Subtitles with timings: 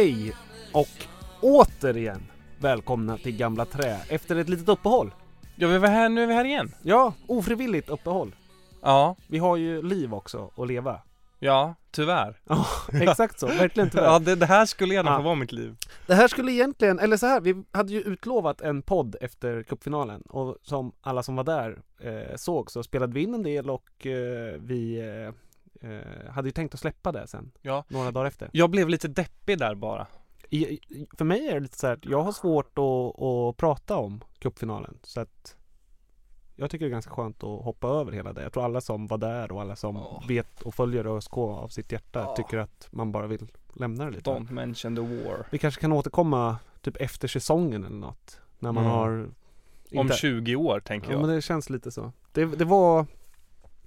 [0.00, 0.32] Hej
[0.72, 0.88] och
[1.40, 2.22] återigen
[2.58, 5.14] välkomna till Gamla Trä efter ett litet uppehåll.
[5.56, 6.74] Ja, vi var här, nu är vi här igen.
[6.82, 8.34] Ja, ofrivilligt uppehåll.
[8.82, 11.00] Ja, Vi har ju liv också att leva.
[11.38, 12.40] ja, tyvärr.
[12.48, 13.46] Ja, exakt så.
[13.46, 14.04] Verkligen tyvärr.
[14.04, 15.16] Ja, det, det här skulle gärna Ja.
[15.16, 15.76] få vara mitt liv.
[16.06, 20.20] Det här skulle egentligen, eller så här, vi hade ju utlovat en podd efter cupfinalen
[20.22, 24.06] och som alla som var där eh, såg så spelade vi in en del och
[24.06, 25.34] eh, vi eh,
[25.80, 27.84] eh, hade ju tänkt att släppa det sen, Ja.
[27.88, 28.50] några dagar efter.
[28.52, 30.06] Jag blev lite deppig där bara.
[30.52, 30.78] I,
[31.18, 34.20] för mig är det lite så här att jag har svårt att, att prata om
[34.38, 35.56] cupfinalen så att
[36.56, 38.42] jag tycker det är ganska skönt att hoppa över hela det.
[38.42, 40.22] Jag tror alla som var där och alla som Ja.
[40.28, 42.36] vet och följer ÖSK av sitt hjärta Ja.
[42.36, 44.30] tycker att man bara vill lämna det lite.
[44.30, 45.46] Don't mention the war.
[45.50, 48.40] Vi kanske kan återkomma typ efter säsongen eller något.
[48.58, 48.96] När man Mm.
[48.96, 49.08] har
[49.92, 51.26] Om inte- 20 år tänker Ja jag.
[51.26, 52.12] men det känns lite så.
[52.32, 53.06] Det, det var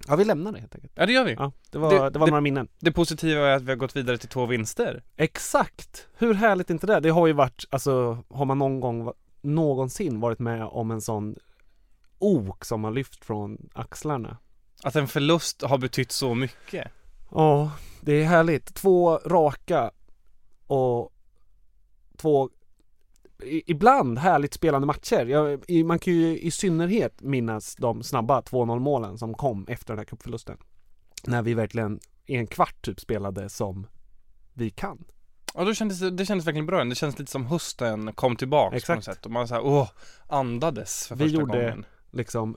[0.08, 0.92] Ja vi lämnar det helt enkelt.
[0.96, 1.32] Ja, det gör vi.
[1.32, 2.68] Ja, det var, Det- det, var det- några minnen.
[2.78, 5.02] Det positiva är att vi har gått vidare till två vinster.
[5.16, 6.06] Exakt!
[6.18, 7.00] Hur härligt är inte det?
[7.00, 9.12] Det har ju varit, alltså har man någon gång
[9.42, 11.36] någonsin varit med om en sån
[12.18, 14.36] ok som har lyft från axlarna?
[14.82, 16.88] Att en förlust har betytt så mycket.
[17.30, 18.74] Ja, det är härligt.
[18.74, 19.90] Två raka
[20.66, 21.12] och
[22.16, 22.50] två
[23.66, 25.26] ibland härligt spelande matcher.
[25.26, 29.98] Jag, man kan ju i synnerhet minnas de snabba 2-0 målen som kom efter den
[29.98, 30.56] här cupförlusten.
[31.24, 33.86] När vi verkligen i en kvart typ spelade som
[34.52, 35.04] vi kan.
[35.54, 36.84] Ja, då kändes det, kändes verkligen bra.
[36.84, 39.24] Det kändes lite som hösten kom tillbaks på något sätt.
[39.26, 39.88] Och man så här, åh,
[40.28, 41.86] andades för Vi första gjorde- gången.
[42.10, 42.56] Liksom,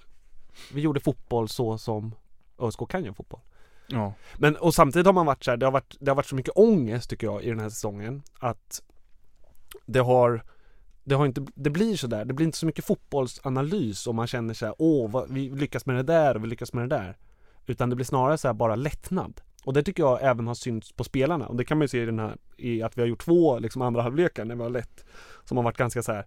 [0.73, 2.15] vi gjorde fotboll så som
[2.59, 3.41] ÖSK kan göra fotboll.
[3.87, 4.13] Ja.
[4.37, 6.35] Men och samtidigt har man varit så här, det har varit, det har varit så
[6.35, 8.81] mycket ångest tycker jag i den här säsongen att
[9.85, 10.43] det har
[11.07, 14.27] det har inte, det blir så där, det blir inte så mycket fotbollsanalys och man
[14.27, 16.95] känner så här, åh vad, vi lyckas med det där och vi lyckas med det
[16.95, 17.17] där.
[17.65, 19.41] Utan det blir snarare så här bara lättnad.
[19.63, 22.01] Och det tycker jag även har synts på spelarna och det kan man ju se
[22.01, 24.69] i den här, i att vi har gjort två liksom andra halvlekar när vi har
[24.69, 25.05] lett.
[25.45, 26.25] Som har varit ganska så här.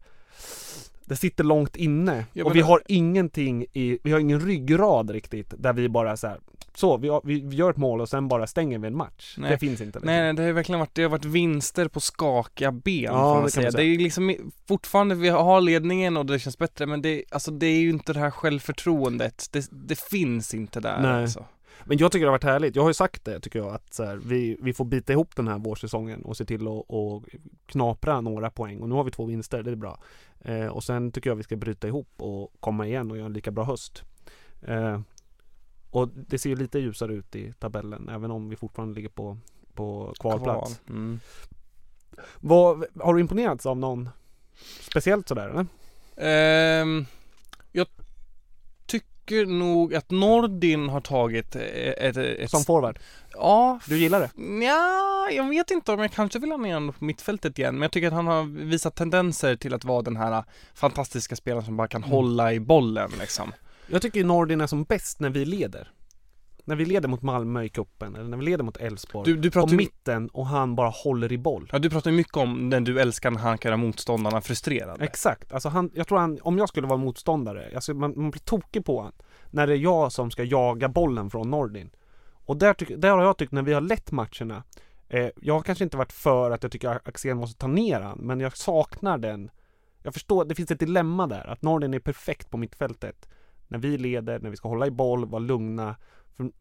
[1.05, 5.11] Det sitter långt inne Ja, och vi det- har ingenting i, vi har ingen ryggrad
[5.11, 6.41] riktigt där vi bara så här.
[6.75, 9.35] Så, vi, har, vi, gör ett mål och sen bara stänger vi en match.
[9.39, 9.51] Nej.
[9.51, 9.99] Det finns inte.
[9.99, 10.07] Liksom.
[10.07, 13.45] Nej, det har verkligen varit, det har varit vinster på skakiga ben Ja, får man
[13.45, 13.65] det säga.
[13.67, 13.85] man säga.
[13.85, 14.37] Det är liksom
[14.69, 18.13] fortfarande, vi har ledningen och det känns bättre men det, alltså det är ju inte
[18.13, 19.47] det här självförtroendet.
[19.51, 21.23] Det, det finns inte där Nej.
[21.23, 21.45] alltså.
[21.85, 22.77] Men jag tycker det har varit härligt.
[22.77, 25.37] Jag har ju sagt det tycker jag att så här, vi, vi får bita ihop
[25.37, 27.25] den här vårsäsongen och se till att och
[27.67, 28.81] knapra några poäng.
[28.81, 29.99] Och nu har vi två vinster, det är bra.
[30.41, 33.33] Eh, och sen tycker jag vi ska bryta ihop och komma igen och göra en
[33.33, 34.03] lika bra höst.
[34.63, 35.01] Eh,
[35.91, 39.39] och det ser ju lite ljusare ut i tabellen även om vi fortfarande ligger på,
[39.75, 40.79] på kvalplats.
[40.79, 40.97] Kval.
[40.97, 41.21] Mm.
[42.41, 44.09] Vad, har du imponerats av någon
[44.81, 45.67] speciellt sådär eller?
[46.17, 47.07] Ehm,
[47.73, 47.87] jag
[49.31, 52.99] tycker nog att Nordin har tagit ett, ett, ett Som forward?
[53.33, 54.65] Ja, Du gillar det?
[54.67, 57.83] Ja, jag vet inte om jag kanske vill ha ner honom på mittfältet igen, men
[57.83, 60.45] jag tycker att han har visat tendenser till att vara den här
[60.75, 62.11] fantastiska spelaren som bara kan Mm.
[62.17, 63.53] hålla i bollen liksom.
[63.87, 65.91] Jag tycker Nordin är som bäst när vi leder.
[66.71, 69.33] När vi leder mot Malmö i kuppen eller när vi leder mot Elfsborg.
[69.33, 71.69] Du, du på pratar ju, mitten och han bara håller i boll.
[71.73, 75.05] ja, du pratar ju mycket om när du älskar när han kan göra motståndarna frustrerade.
[75.05, 78.41] Exakt, alltså han, jag tror han, om jag skulle vara motståndare, alltså man, man blir
[78.41, 79.13] tokig på han
[79.51, 81.91] när det är jag som ska jaga bollen från Nordin.
[82.33, 84.63] Och där, tyck, där har jag tyckt när vi har lett matcherna,
[85.09, 88.19] eh, jag har kanske inte varit för att jag tycker Axén måste ta ner han,
[88.19, 89.51] men jag saknar den.
[90.03, 93.29] Jag förstår, det finns ett dilemma där, att Nordin är perfekt på mittfältet.
[93.69, 95.97] När vi leder, när vi ska hålla i boll, vara lugna.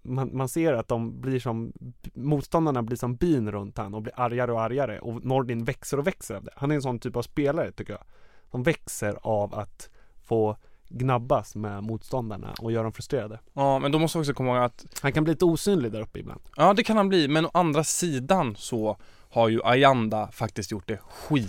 [0.02, 1.74] Man, man ser att de blir som,
[2.14, 6.08] motståndarna blir som bin runt han och blir argare och argare och Nordin växer och
[6.08, 6.52] växer av det.
[6.56, 8.04] Han är en sån typ av spelare tycker jag.
[8.52, 9.90] Som växer av att
[10.24, 10.58] få
[10.90, 13.40] gnabbas med motståndarna och göra dem frustrerade.
[13.54, 16.02] Ja, men då måste vi också komma ihåg att Han kan bli lite osynlig där
[16.02, 16.42] uppe ibland.
[16.56, 18.98] Ja, det kan han bli, men å andra sidan så
[19.30, 21.40] har ju Ayanda faktiskt gjort det Ja, det har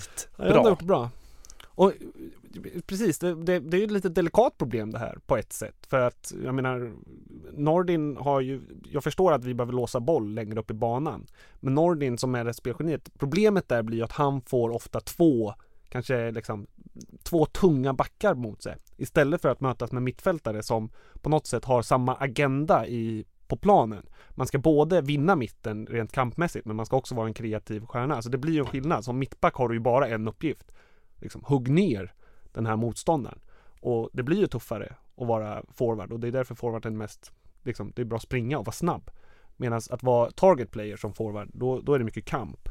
[0.49, 0.69] skitbra.
[0.71, 1.11] gjort bra.
[1.65, 1.93] Och
[2.87, 5.87] precis, det, det, det är ju ett lite delikat problem det här på ett sätt.
[5.87, 6.93] För att jag menar
[7.53, 8.61] Nordin har ju,
[8.91, 11.27] jag förstår att vi behöver låsa boll längre upp i banan.
[11.61, 15.55] Men Nordin som är det spelgeniet, problemet där blir ju att han får ofta två,
[15.89, 16.67] kanske liksom
[17.23, 18.77] två tunga backar mot sig.
[18.97, 20.91] Istället för att mötas med mittfältare som
[21.23, 24.07] på något sätt har samma agenda i, på planen.
[24.31, 28.23] Man ska både vinna mitten rent kampmässigt men man ska också vara en kreativ stjärna.
[28.23, 29.05] Så det blir ju en skillnad.
[29.05, 30.73] Som mittback har du ju bara en uppgift.
[31.21, 32.13] Liksom, hugg ner
[32.53, 33.39] den här motståndaren.
[33.81, 37.33] Och det blir ju tuffare att vara forward och det är därför forwarden mest,
[37.63, 39.11] liksom, det är bra att springa och vara snabb.
[39.57, 42.69] Medan att vara target player som forward, då, då är det mycket kamp.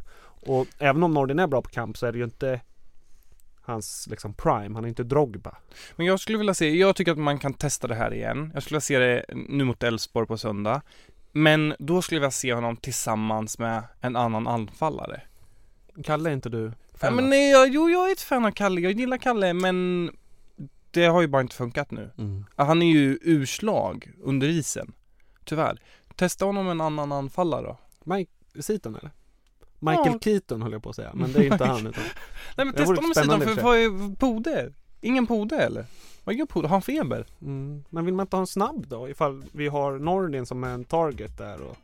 [0.48, 2.62] Och även om Nordin är bra på kamp så är det ju inte
[3.62, 5.58] hans liksom prime, han är inte Drogba.
[5.96, 8.52] Men jag skulle vilja se, jag tycker att man kan testa det här igen.
[8.54, 10.82] Jag skulle vilja se det nu mot Elfsborg på söndag.
[11.32, 15.22] Men då skulle jag vilja se honom tillsammans med en annan anfallare.
[16.04, 17.30] Kalle är inte du Ja, fan men av?
[17.30, 18.82] nej, jag, jo, jag är ett fan av Kalle.
[18.82, 20.10] Jag gillar Kalle, men
[20.92, 22.12] det har ju bara inte funkat nu.
[22.18, 22.46] Mm.
[22.56, 24.92] Han är ju urslag under isen.
[25.46, 25.80] Tyvärr.
[26.16, 27.78] Testa honom en annan anfallare då.
[28.04, 29.12] Mike Seaton eller?
[29.80, 30.20] Michael Ja.
[30.22, 32.04] Keaton höll jag på att säga, men det är inte han utan
[32.58, 34.74] Nej men testa honom och för vad är Pode?
[35.02, 35.86] Ingen Pode eller?
[36.24, 36.68] Vad gör Pode?
[36.68, 37.26] Har han feber?
[37.42, 37.84] mm.
[37.90, 39.10] Men vill man inte ha en snabb då?
[39.10, 41.78] Ifall vi har Nordin som är en target där och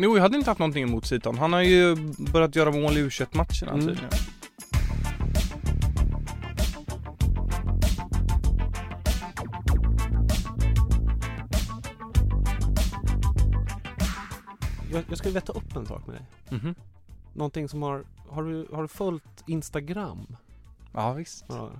[0.00, 1.38] Jo, jag hade inte haft någonting emot Siton.
[1.38, 1.96] Han har ju
[2.32, 3.80] börjat göra mål i u matcherna Mm.
[3.86, 4.10] tydligen.
[14.92, 16.26] jag, jag skulle vilja ta upp en sak med dig.
[16.58, 16.74] Mhm.
[17.32, 20.36] Någonting som har, har du, har du följt Instagram?
[20.92, 21.44] Ja, visst.
[21.48, 21.70] Ja.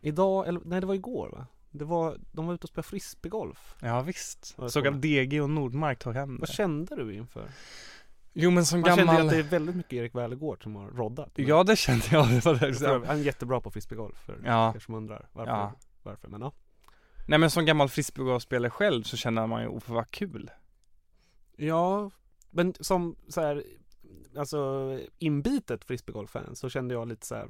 [0.00, 1.46] Idag, eller nej det var igår va?
[1.72, 3.74] Det var, de var ute och spelade frisbeegolf.
[3.80, 4.56] Ja, visst.
[4.68, 6.52] Såg att DG och Nordmark tog hem Vad det.
[6.52, 7.50] kände du inför?
[8.32, 9.26] Jo, men som Man kände ju gammal...
[9.26, 11.30] att det är väldigt mycket Erik Wälergård som har roddat.
[11.34, 12.28] Ja, det kände jag.
[12.28, 12.80] Det var det.
[12.80, 14.74] jag Han är jättebra på frisbeegolf för Ja.
[14.74, 15.52] er som undrar varför.
[15.52, 15.72] Ja.
[16.02, 16.28] varför.
[16.28, 16.52] Men ja.
[17.28, 20.50] Nej, men som gammal frisbeegolfspelare själv så känner man ju, oh, vad kul.
[21.56, 22.10] Ja,
[22.50, 23.64] men som så här,
[24.36, 27.48] alltså inbitet frisbeegolf-fan så kände jag lite så här.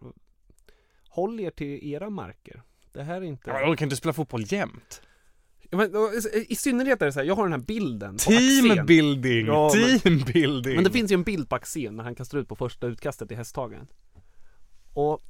[1.08, 2.62] Håll er till era marker.
[2.92, 3.50] Det här är inte...
[3.50, 5.02] Ja, men de kan inte spela fotboll jämt.
[5.70, 5.90] Ja, men,
[6.48, 8.16] i- synnerhet är det så här, jag har den här bilden.
[8.16, 9.46] Teambuilding!
[9.46, 10.74] Ja, men- Teambuilding!
[10.74, 13.32] Men det finns ju en bild på Axén när han kastar ut på första utkastet
[13.32, 13.86] i Hästhagen.
[14.94, 15.22] Och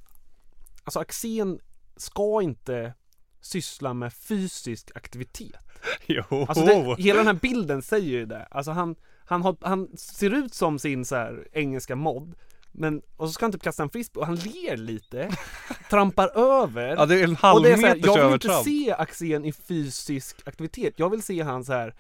[0.85, 1.59] alltså Axén
[1.97, 2.95] ska inte
[3.41, 5.57] syssla med fysisk aktivitet.
[6.07, 6.25] Jo!
[6.49, 8.47] Alltså det, hela den här bilden säger ju det.
[8.51, 12.35] Alltså han, han, har, han ser ut som sin så här engelska mod.
[12.73, 15.31] Men, och så ska han typ kasta en frisbee och han ler lite,
[15.91, 16.97] trampar över.
[16.97, 18.65] Ja, det är en halv meters jag vill inte övertramp.
[18.65, 20.95] se Axén i fysisk aktivitet.
[20.97, 21.95] Jag vill se han så här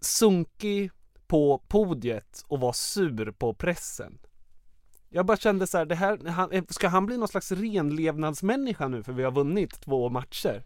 [0.00, 0.90] sunkig
[1.26, 4.18] på podiet och vara sur på pressen.
[5.10, 9.02] Jag bara kände så här, det här, han, ska han bli någon slags renlevnadsmänniska nu
[9.02, 10.64] för vi har vunnit två matcher?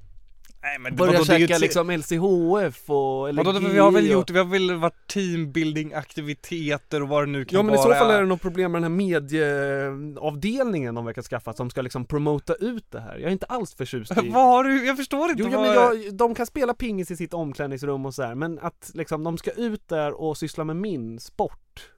[0.64, 3.90] Nej men Börja vadå, det är ju käka liksom LCHF och Vadå, LG vi har
[3.90, 7.74] väl gjort, vi har väl varit teambuilding aktiviteter och vad det nu kan Ja men
[7.74, 7.88] i vara.
[7.88, 11.82] så fall är det nog problem med den här medieavdelningen de verkar skaffa som ska
[11.82, 13.18] liksom promota ut det här.
[13.18, 14.28] Jag är inte alls förtjust i...
[14.32, 14.86] Vad har du?
[14.86, 15.66] Jag förstår inte Jo ja, vad...
[15.66, 19.24] men jag, de kan spela pingis i sitt omklädningsrum och så här, men att liksom
[19.24, 21.90] de ska ut där och syssla med min sport.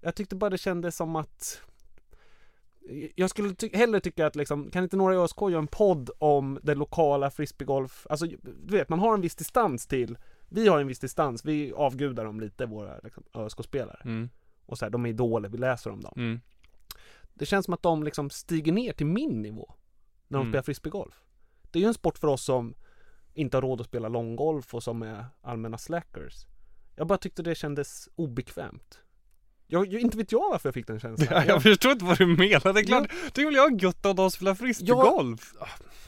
[0.00, 1.62] Jag tyckte bara det kändes som att
[3.14, 6.10] jag skulle ty- hellre tycka att liksom, kan inte några i ÖSK göra en podd
[6.18, 10.80] om det lokala frisbeegolf, alltså du vet, man har en viss distans till vi har
[10.80, 14.00] en viss distans, vi avgudar dem lite, våra liksom, ÖSK-spelare.
[14.04, 14.30] Mm,
[14.66, 16.12] Och så här, de är idoler, vi läser om dem.
[16.16, 16.40] mm.
[17.34, 19.74] Det känns som att de liksom stiger ner till min nivå
[20.28, 20.52] när de Mm.
[20.52, 21.22] spelar frisbeegolf.
[21.70, 22.74] Det är ju en sport för oss som
[23.34, 26.46] inte har råd att spela långgolf och som är allmänna slackers.
[26.96, 28.98] Jag bara tyckte det kändes obekvämt.
[29.72, 31.28] Jag, jag, inte vet jag varför jag fick den känslan.
[31.30, 34.16] Ja, jag förstår inte vad du menar, det är klart, det vill jag gött att
[34.16, 35.54] de spelar frisbeegolf.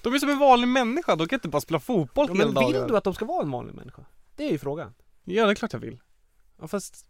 [0.03, 2.55] De är som en vanlig människa, de kan inte bara spela fotboll Ja, hela men
[2.55, 2.73] dagen.
[2.73, 4.05] vill du att de ska vara en vanlig människa?
[4.37, 4.95] Det är ju frågan.
[5.25, 6.01] Ja, det är klart jag vill.
[6.61, 7.07] Ja, fast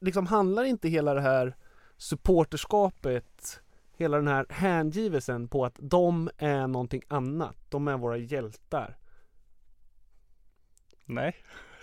[0.00, 1.56] liksom handlar inte hela det här
[1.96, 3.60] supporterskapet,
[3.96, 7.56] hela den här hängivelsen på att de är någonting annat.
[7.68, 8.96] De är våra hjältar.
[11.04, 11.36] Nej.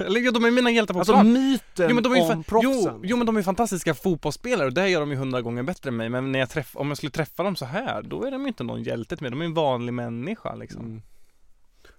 [0.06, 1.34] Eller jo, de är mina hjältar på Alltså plan.
[1.34, 2.72] myten Jo men, de är om proffsen.
[2.74, 5.88] jo, jo men de är fantastiska fotbollsspelare och det gör de ju hundra gånger bättre
[5.90, 8.32] än mig Men när jag träff, om jag skulle träffa dem så här då är
[8.32, 11.02] de ju inte någon hjälte till mig, de är en vanlig människa liksom Mm.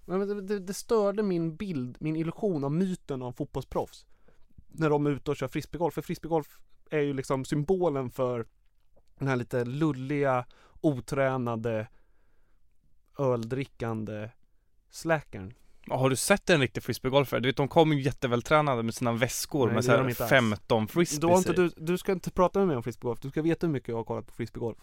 [0.05, 4.07] Men det, det, det störde min bild, min illusion av myten om fotbollsproffs.
[4.69, 5.95] När de är ute och kör frisbeegolf.
[5.95, 6.59] För frisbeegolf
[6.91, 8.47] är ju liksom symbolen för
[9.19, 10.45] den här lite lulliga,
[10.81, 11.89] otränade,
[13.19, 14.31] öldrickande
[14.91, 15.55] släkern.
[15.91, 17.41] Har du sett en riktig frisbeegolfare?
[17.41, 20.03] Du vet de kommer ju jättevältränade med sina väskor Nej, med det så gör de
[20.03, 20.31] här inte alls.
[20.31, 21.55] 15 frisbees Du, har inte, i.
[21.55, 23.21] du, du ska inte prata med mig om frisbeegolf.
[23.21, 24.79] Du ska veta hur mycket jag har kollat på frisbeegolf.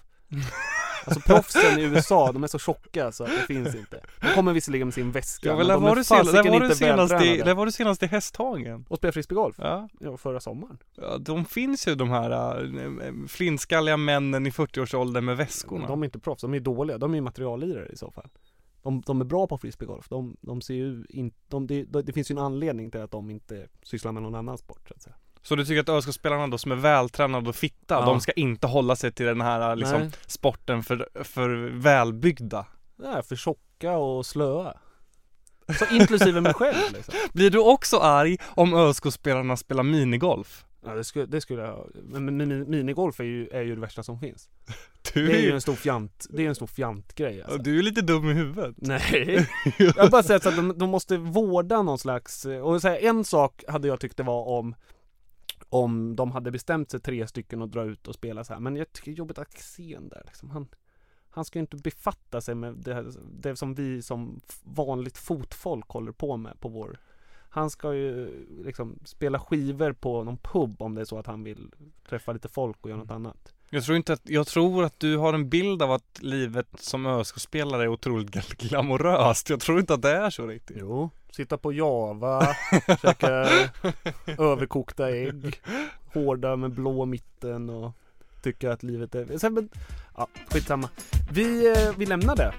[1.06, 4.02] Alltså proffsen i USA, de är så tjocka så att det finns inte.
[4.22, 7.44] De kommer visserligen med sin väska, Ja, men men de var, är fasiken inte vältränade.
[7.44, 9.56] där var du senast i Hästhagen Och spela frisbeegolf?
[9.60, 10.78] Ja, Ja, förra sommaren.
[10.96, 16.06] ja de finns ju de här äh, flintskalliga männen i 40-årsåldern med väskorna De är
[16.06, 16.98] inte proffs, de är dåliga.
[16.98, 18.28] De är ju materiallirare i så fall.
[18.84, 20.10] De, de är bra på frisbeegolf.
[20.10, 23.30] De, de ser ju inte, de, det, det finns ju en anledning till att de
[23.30, 25.16] inte sysslar med någon annan sport så att säga.
[25.42, 28.06] Så du tycker att ÖSK-spelarna då som är vältränade och fitta, Ja.
[28.06, 30.12] de ska inte hålla sig till den här liksom Nej.
[30.28, 32.66] sporten för, för välbyggda?
[33.04, 34.74] Är för tjocka och slöa.
[35.80, 37.14] Så inklusive mig själv liksom.
[37.34, 40.66] Blir du också arg om ÖSK-spelarna spelar minigolf?
[40.86, 43.82] Ja det skulle, det skulle jag, men, men mini- minigolf är ju, är ju det
[43.82, 44.50] värsta som finns.
[45.14, 47.58] Du Det är ju en stor fjant, det är en stor fjantgrej alltså.
[47.58, 49.48] du är lite dum i huvudet Nej,
[49.78, 53.24] jag har bara sett att de, de måste vårda någon slags, och så här, en
[53.24, 54.76] sak hade jag tyckt det var om
[55.70, 58.60] om de hade bestämt sig tre stycken och dra ut och spela så här.
[58.60, 60.50] Men jag tycker det är jobbigt att Axén där liksom.
[60.50, 60.68] Han,
[61.30, 65.90] han ska ju inte befatta sig med det, här, det som vi som vanligt fotfolk
[65.90, 67.00] håller på med på vår
[67.50, 71.44] Han ska ju liksom spela skivor på någon pub om det är så att han
[71.44, 71.72] vill
[72.10, 73.54] träffa lite folk och göra något annat.
[73.72, 77.06] Jag tror inte att, jag tror att du har en bild av att livet som
[77.06, 81.74] ÖSK-spelare är otroligt glamoröst Jag tror inte att det är så riktigt Jo, sitta på
[81.74, 82.56] Java,
[83.02, 83.30] käka
[84.38, 85.62] överkokta ägg,
[86.14, 87.92] hårda med blå mitten och
[88.42, 89.38] tycka att livet är...
[89.38, 89.70] Sen, men,
[90.18, 90.90] ja, skitsamma.
[91.32, 92.54] Vi, eh, vi lämnar det.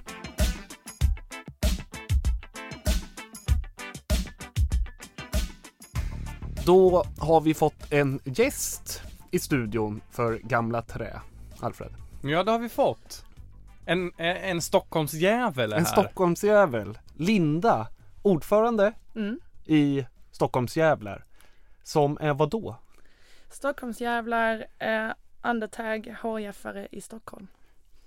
[6.67, 11.21] Då har vi fått en gäst i studion för Gamla Trä.
[11.61, 11.93] Alfred.
[12.23, 13.25] Ja det har vi fått
[13.87, 16.99] En, en, en Stockholmsjävel är En här Stockholmsjävel.
[17.17, 17.87] Linda,
[18.23, 19.41] ordförande Mm.
[19.67, 21.25] i Stockholmsjävlar.
[21.83, 22.77] Som är vad då?
[23.51, 25.09] Stockholmsjävlar, eh,
[25.43, 27.47] undertag, HIF-are i Stockholm.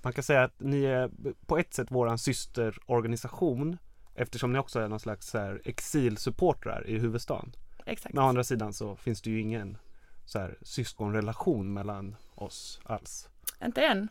[0.02, 1.10] Man kan säga att ni är
[1.46, 3.78] på ett sätt våran systerorganisation
[4.16, 7.56] eftersom ni också är någon slags så här exilsupportrar i huvudstaden.
[7.86, 8.16] Exakt.
[8.16, 9.78] Men å andra sidan så finns det ju ingen
[10.26, 13.30] så här syskonrelation mellan oss alls.
[13.66, 14.08] Inte än i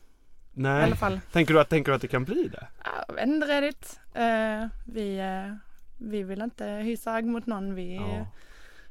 [0.61, 1.21] Nej, alla fall.
[1.33, 2.67] tänker du att, tänker du att det kan bli det?
[2.85, 4.01] Ja, Jag vet inte riktigt.
[4.15, 5.55] Eh, vi, eh,
[5.99, 7.75] vi vill inte hysa agg mot någon.
[7.75, 8.27] Vi Ja.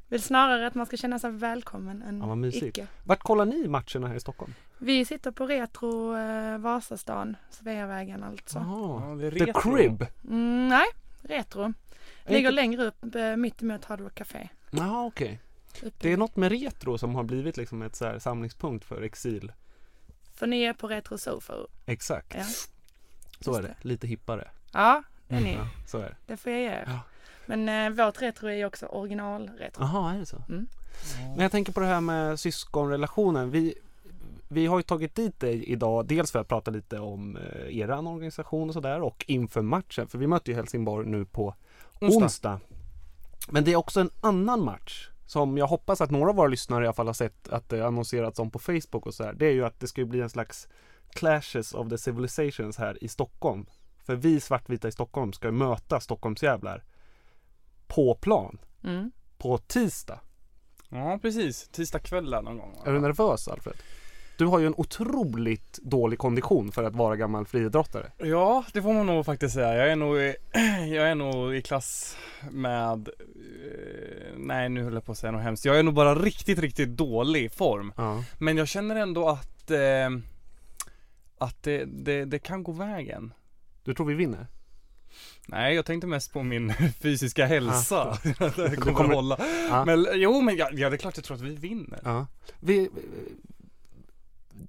[0.08, 2.64] vill snarare att man ska känna sig välkommen än Ja, vad mysigt.
[2.78, 2.86] icke.
[3.04, 4.54] Vart kollar ni matcherna här i Stockholm?
[4.78, 8.58] Vi sitter på Retro eh, Vasastan, Sveavägen alltså.
[8.58, 9.76] Jaha, Ja, det är The retro.
[9.76, 10.06] Crib?
[10.28, 10.86] Mm, nej,
[11.22, 11.72] Retro.
[12.24, 14.48] Ligger inte- längre upp eh, mitt emot Hard Rock Café.
[14.70, 15.32] Jaha, okej.
[15.32, 15.51] Uppe
[15.98, 19.52] Det är något med retro som har blivit liksom ett så här samlingspunkt för exil.
[20.34, 21.54] För ni är på Retro Sofa.
[21.86, 22.34] Exakt.
[22.34, 22.44] Ja.
[23.40, 23.76] Så just är det.
[23.82, 24.50] Lite hippare.
[24.72, 25.54] Ja, det är ni.
[25.54, 26.16] Ja, så är det.
[26.26, 26.84] Det får jag ge er.
[26.86, 27.00] Ja.
[27.46, 29.82] Men eh, vårt retro är ju också originalretro.
[29.82, 30.42] Jaha, är det så?
[30.48, 30.66] Mm.
[31.18, 33.50] Men jag tänker på det här med syskonrelationen.
[33.50, 33.74] Vi,
[34.48, 38.06] vi har ju tagit dit dig idag, dels för att prata lite om eh, eran
[38.06, 40.08] organisation och sådär och inför matchen.
[40.08, 41.54] För vi möter ju Helsingborg nu på
[42.00, 42.24] onsdag.
[42.24, 42.60] Onsdag.
[43.48, 46.84] Men det är också en annan match som jag hoppas att några av våra lyssnare
[46.84, 49.32] i alla fall har sett att det annonserats om på Facebook och så här.
[49.32, 50.68] Det är ju att det ska ju bli en slags
[51.10, 53.66] Clashes of the Civilizations här i Stockholm.
[54.04, 56.84] För vi svartvita i Stockholm ska ju möta Stockholmsjävlar
[57.86, 59.12] på plan Mm.
[59.38, 60.20] på tisdag.
[60.88, 62.82] Ja precis, tisdag kväll någon gång va?
[62.86, 63.74] Är du nervös Alfred?
[64.38, 68.12] Du har ju en otroligt dålig kondition för att vara gammal friidrottare.
[68.18, 69.74] Ja, det får man nog faktiskt säga.
[69.76, 70.34] Jag är nog i,
[70.96, 72.16] jag är nog i klass
[72.50, 74.01] med, eh,
[74.42, 75.64] nej nu höll jag på att säga något hemskt.
[75.64, 77.92] Jag är nog bara riktigt, riktigt dålig form.
[77.96, 78.24] Ja.
[78.38, 80.10] Men jag känner ändå att, eh,
[81.38, 83.32] att det, det, det kan gå vägen.
[83.84, 84.46] Du tror vi vinner?
[85.46, 88.18] Nej, jag tänkte mest på min fysiska hälsa.
[88.24, 89.36] det kommer, kommer- kommer hålla.
[89.70, 89.84] Ja.
[89.84, 92.00] Men jo, men ja, ja, det är klart jag tror att vi vinner.
[92.04, 92.26] ja.
[92.60, 92.90] Vi,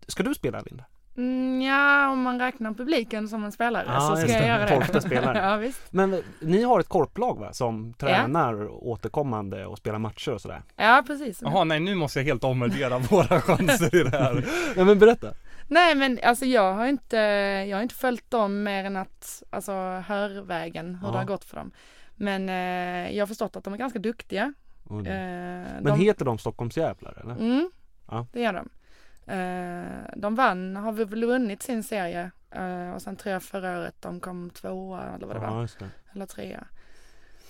[0.07, 0.83] ska du spela Linda?
[1.17, 4.47] Mm, ja, om man räknar publiken som en spelare Ja, så ska jag det.
[4.47, 4.67] göra det.
[4.75, 5.37] Tolfte spelare.
[5.49, 5.93] ja, visst.
[5.93, 7.53] Men eh, ni har ett korplag va?
[7.53, 10.61] Som tränar återkommande och spelar matcher och sådär.
[10.75, 11.41] Ja, precis.
[11.41, 14.33] Jaha, nej nu måste jag helt omvärdera våra chanser i det här.
[14.75, 15.27] Nej men berätta.
[15.67, 17.17] Nej, men alltså jag har inte,
[17.69, 19.71] jag har inte följt dem mer än att, alltså
[20.07, 21.11] hörvägen, hur Ja.
[21.11, 21.71] det har gått för dem.
[22.15, 24.53] Men eh, jag har förstått att de är ganska duktiga.
[24.83, 27.33] Och- Eh, Men de, heter de Stockholmsjävlar eller?
[27.35, 27.69] Mm,
[28.11, 28.27] Ja.
[28.33, 28.69] det gör de.
[29.27, 32.31] Eh, de vann, har vi väl vunnit sin serie.
[32.51, 35.69] Eh, och sen tror jag förra året de kom tvåa eller vad det Ja, var.
[35.79, 35.89] det.
[36.15, 36.67] Eller trea.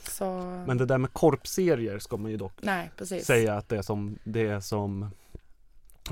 [0.10, 0.26] Så,
[0.68, 2.92] Men det där med korpserier ska man ju dock nej
[3.24, 5.12] säga att det är som, det är som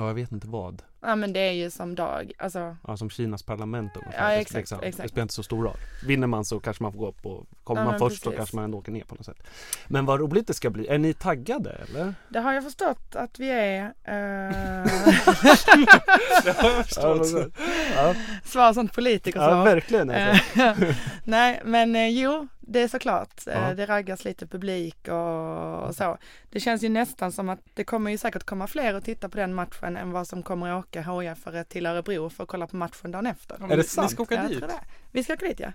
[0.01, 0.81] Ja jag vet inte vad.
[1.01, 4.33] Ja men det är ju som dag, alltså Ja som Kinas parlament ungefär.
[4.33, 5.03] Ja, exakt, liksom, exakt.
[5.03, 5.77] Det spelar inte så stor roll.
[6.07, 8.55] Vinner man så kanske man får gå upp och kommer Ja, man först så kanske
[8.55, 9.43] man ändå åker ner på något sätt.
[9.87, 10.87] Men vad roligt det ska bli.
[10.87, 12.13] Är ni taggade eller?
[12.29, 13.83] det har jag förstått att vi är.
[13.83, 13.91] Eh,
[16.43, 17.27] Det har jag förstått.
[17.95, 18.15] Ja,
[18.45, 20.09] svar som politiker ja verkligen.
[20.09, 20.61] Alltså.
[20.61, 23.47] Eh, Nej men eh, jo, det är såklart.
[23.47, 23.73] Eh, Ja.
[23.73, 26.17] Det raggas lite publik och, och så.
[26.49, 29.37] Det känns ju nästan som att det kommer ju säkert komma fler att titta på
[29.37, 32.75] den matchen än vad som kommer att åka HIF till Örebro för att kolla på
[32.75, 33.57] matchen dagen efter.
[33.59, 34.07] Ja, Är det sant?
[34.09, 34.63] Ni ska åka Jag dit?
[35.11, 35.71] Vi ska åka dit ja.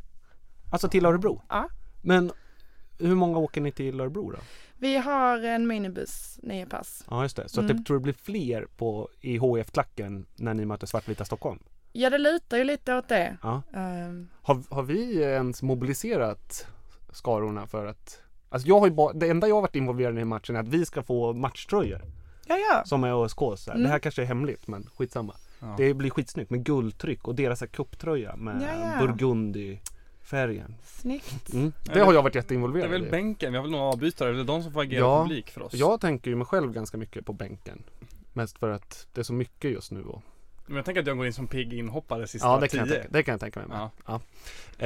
[0.72, 1.42] Alltså till Örebro?
[1.48, 1.68] Ja.
[2.02, 2.32] Men
[2.98, 4.38] hur många åker ni till Örebro då?
[4.78, 7.04] Vi har en minibuss, nio pass.
[7.10, 7.48] Ja just det.
[7.48, 7.76] Så Mm.
[7.76, 11.58] det tror det blir fler på, i HF-klacken när ni möter Svartvita Stockholm?
[11.92, 13.36] Ja det lutar ju lite åt det.
[13.42, 13.62] Ja.
[13.74, 16.66] Ehm, Har, har vi ens mobiliserat
[17.12, 20.24] skarorna för att Alltså jag har ju bara, det enda jag har varit involverad i
[20.24, 22.02] matchen är att vi ska få matchtröjor
[22.46, 22.82] ja ja.
[22.86, 23.66] som är ÖSK så här.
[23.66, 23.90] Det Mm.
[23.90, 25.34] här kanske är hemligt men skitsamma.
[25.60, 25.74] Ja.
[25.78, 29.06] Det blir skitsnyggt med guldtryck och deras här cuptröja med Ja, ja.
[29.06, 29.78] burgundy
[30.22, 30.74] färgen.
[30.84, 31.52] Snyggt.
[31.52, 31.72] Mm.
[31.86, 33.10] Det det- har jag varit Det jätteinvolverad är väl i.
[33.10, 35.62] bänken, vi har väl några avbytare, det är de som får agera Ja, publik för
[35.62, 35.74] oss.
[35.74, 37.82] Jag tänker ju mig själv ganska mycket på bänken.
[38.32, 40.22] Mest för att det är så mycket just nu och
[40.66, 42.88] Men jag tänker att jag går in som pigg inhoppare sista Ja det kan, jag
[42.88, 42.94] tio.
[42.94, 43.78] tänka, det kan jag tänka mig med.
[43.78, 43.90] Ja.
[44.06, 44.20] Ja.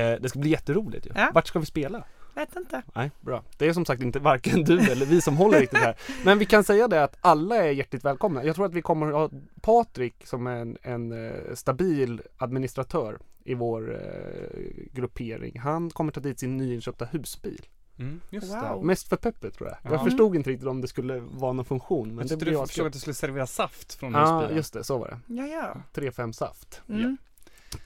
[0.00, 1.10] Eh, det ska bli jätteroligt ju.
[1.14, 1.30] Ja.
[1.34, 2.04] Vart ska vi spela?
[2.34, 2.82] Vet inte.
[2.94, 3.42] Nej, bra.
[3.58, 5.96] Det är som sagt inte varken du eller vi som håller riktigt här.
[6.24, 8.44] Men vi kan säga det att alla är hjärtligt välkomna.
[8.44, 13.18] Jag tror att vi kommer att ha Patrik som är en, en eh, stabil administratör
[13.44, 14.60] i vår eh,
[14.92, 15.58] gruppering.
[15.58, 17.66] Han kommer ta dit sin nyinköpta husbil.
[18.00, 18.80] Mm, just Wow.
[18.80, 18.86] det.
[18.86, 19.78] Mest för peppet tror jag.
[19.82, 19.90] Ja.
[19.90, 22.08] Jag förstod inte riktigt om det skulle vara någon funktion.
[22.08, 24.56] Men Men det du förstod att du skulle servera saft från Ja, husbilen.
[24.56, 24.84] just det.
[24.84, 25.34] Så var det.
[25.34, 25.76] Ja ja.
[25.94, 26.82] 3-5 saft.
[26.88, 27.16] Mm.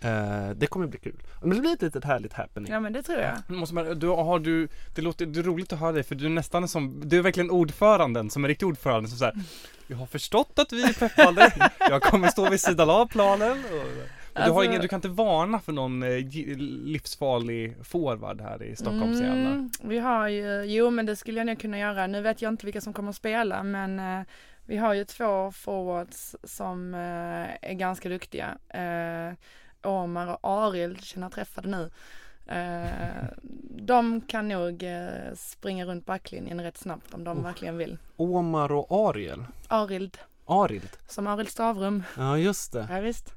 [0.00, 1.22] Eh, det kommer bli kul.
[1.40, 2.72] Men det blir ett litet härligt happening.
[2.72, 3.34] Ja men det tror jag.
[3.56, 6.24] Måste man, du, har du, det låter det är roligt att höra dig för du
[6.26, 9.34] är nästan som, du är verkligen ordföranden som är riktig ordförande som såhär
[9.86, 13.86] Jag har förstått att vi är peppade, jag kommer stå vid sidan av planen och,
[14.34, 16.18] och du, har Alltså- ingen, du kan inte varna för någon eh,
[16.58, 19.50] livsfarlig forward här i Stockholms jävlar.
[19.50, 22.06] Mm, vi har ju, jo men det skulle jag nog kunna göra.
[22.06, 24.26] Nu vet jag inte vilka som kommer att spela men eh,
[24.66, 27.00] vi har ju två forwards som eh,
[27.70, 28.58] är ganska duktiga.
[28.68, 29.34] Eh,
[29.90, 31.90] Omar och Arild känner jag träffade nu.
[32.46, 33.24] Eh,
[33.70, 37.44] de kan nog eh, springa runt backlinjen rätt snabbt om de Oh.
[37.44, 37.98] verkligen vill.
[38.16, 39.44] Omar och Ariel.
[39.68, 40.88] Arild, Arild.
[41.08, 42.02] som Arild Stavrum.
[42.16, 42.86] Ja just det.
[42.90, 43.34] Ja, visst.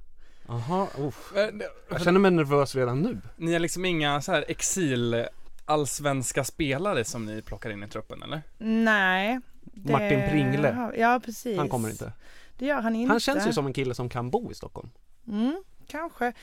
[0.48, 1.34] Aha, uff.
[1.36, 1.50] Eh,
[1.90, 3.18] Jag känner mig nervös redan nu.
[3.38, 5.26] Ni är liksom inga så här exil
[5.66, 8.42] allsvenska spelare som ni plockar in i truppen eller?
[8.58, 9.40] Nej.
[9.64, 10.72] det Martin Pringle.
[10.72, 11.58] har- Ja precis.
[11.58, 12.12] Han kommer inte.
[12.58, 13.12] Det gör han inte.
[13.12, 14.90] Han känns ju som en kille som kan bo i Stockholm.
[15.28, 16.34] Mm, kanske.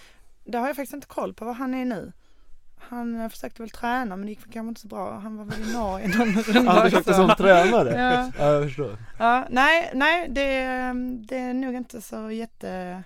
[0.44, 2.12] Det har jag faktiskt inte koll på vad han är nu.
[2.88, 5.18] Han försökte väl träna men det gick kanske inte så bra.
[5.18, 7.90] Han var väl i Norge någon runda Han försökte som tränare.
[8.00, 8.32] Ja.
[8.38, 8.96] Ja, jag förstår.
[9.18, 10.42] Ja, nej, nej det,
[11.28, 13.02] det är nog inte så jätte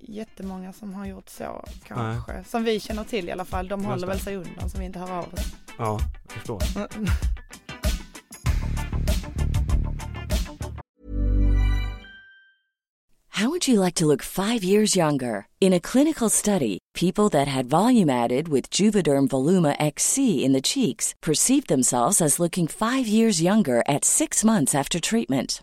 [0.00, 2.44] jättemånga som har gjort så kanske.
[2.44, 3.68] Som vi känner till i alla fall.
[3.68, 4.06] De Just håller det.
[4.06, 5.46] väl sig undan som vi inte hör av oss.
[5.78, 6.62] Ja, jag förstår.
[13.28, 15.46] How would you like to look five years younger?
[15.60, 20.60] In a clinical study, people that had volume added with Juvederm Voluma XC in the
[20.60, 25.62] cheeks perceived themselves as looking five years younger at six months after treatment.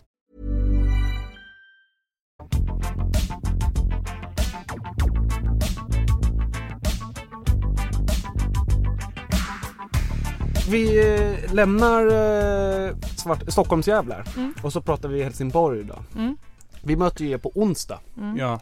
[10.71, 14.53] Vi eh, lämnar eh, svart, Stockholmsjävlar Mm.
[14.63, 16.03] och så pratar vi Helsingborg idag.
[16.15, 16.37] Mm.
[16.83, 17.99] Vi möter ju er på onsdag.
[18.17, 18.37] Mm.
[18.37, 18.59] Ja.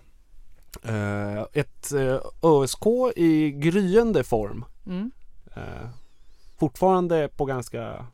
[0.83, 4.65] Eh, ett eh, ÖSK i gryende form.
[4.85, 5.11] Mm.
[5.55, 5.89] Eh,
[6.59, 8.05] fortfarande på ganska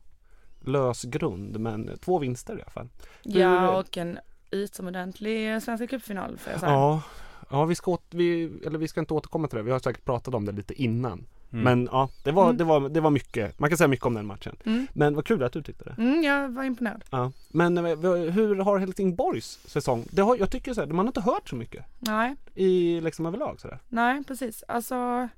[0.59, 2.89] lös grund men två vinster i alla fall.
[3.23, 4.19] Ja, och en
[4.51, 6.71] utomordentlig Svenska cupfinal får jag säga.
[6.71, 7.01] Ja,
[7.49, 9.63] ja vi, ska åt, vi, eller vi ska inte återkomma till det.
[9.63, 11.25] Vi har säkert pratat om det lite innan.
[11.51, 11.63] Mm.
[11.63, 12.57] Men ja, det var, Mm.
[12.57, 13.59] det, var, det var mycket.
[13.59, 14.55] Man kan säga mycket om den matchen.
[14.65, 14.87] Mm.
[14.93, 15.95] Men vad kul att du tyckte det.
[16.01, 17.03] Mm, jag var imponerad.
[17.09, 17.31] Ja.
[17.49, 17.83] Men eh,
[18.31, 20.05] hur har Helsingborgs säsong?
[20.11, 23.25] Det har, jag tycker så här, man har inte hört så mycket Nej, i liksom
[23.25, 23.79] överlag sådär.
[23.89, 24.63] nej precis.
[24.67, 25.29] Alltså,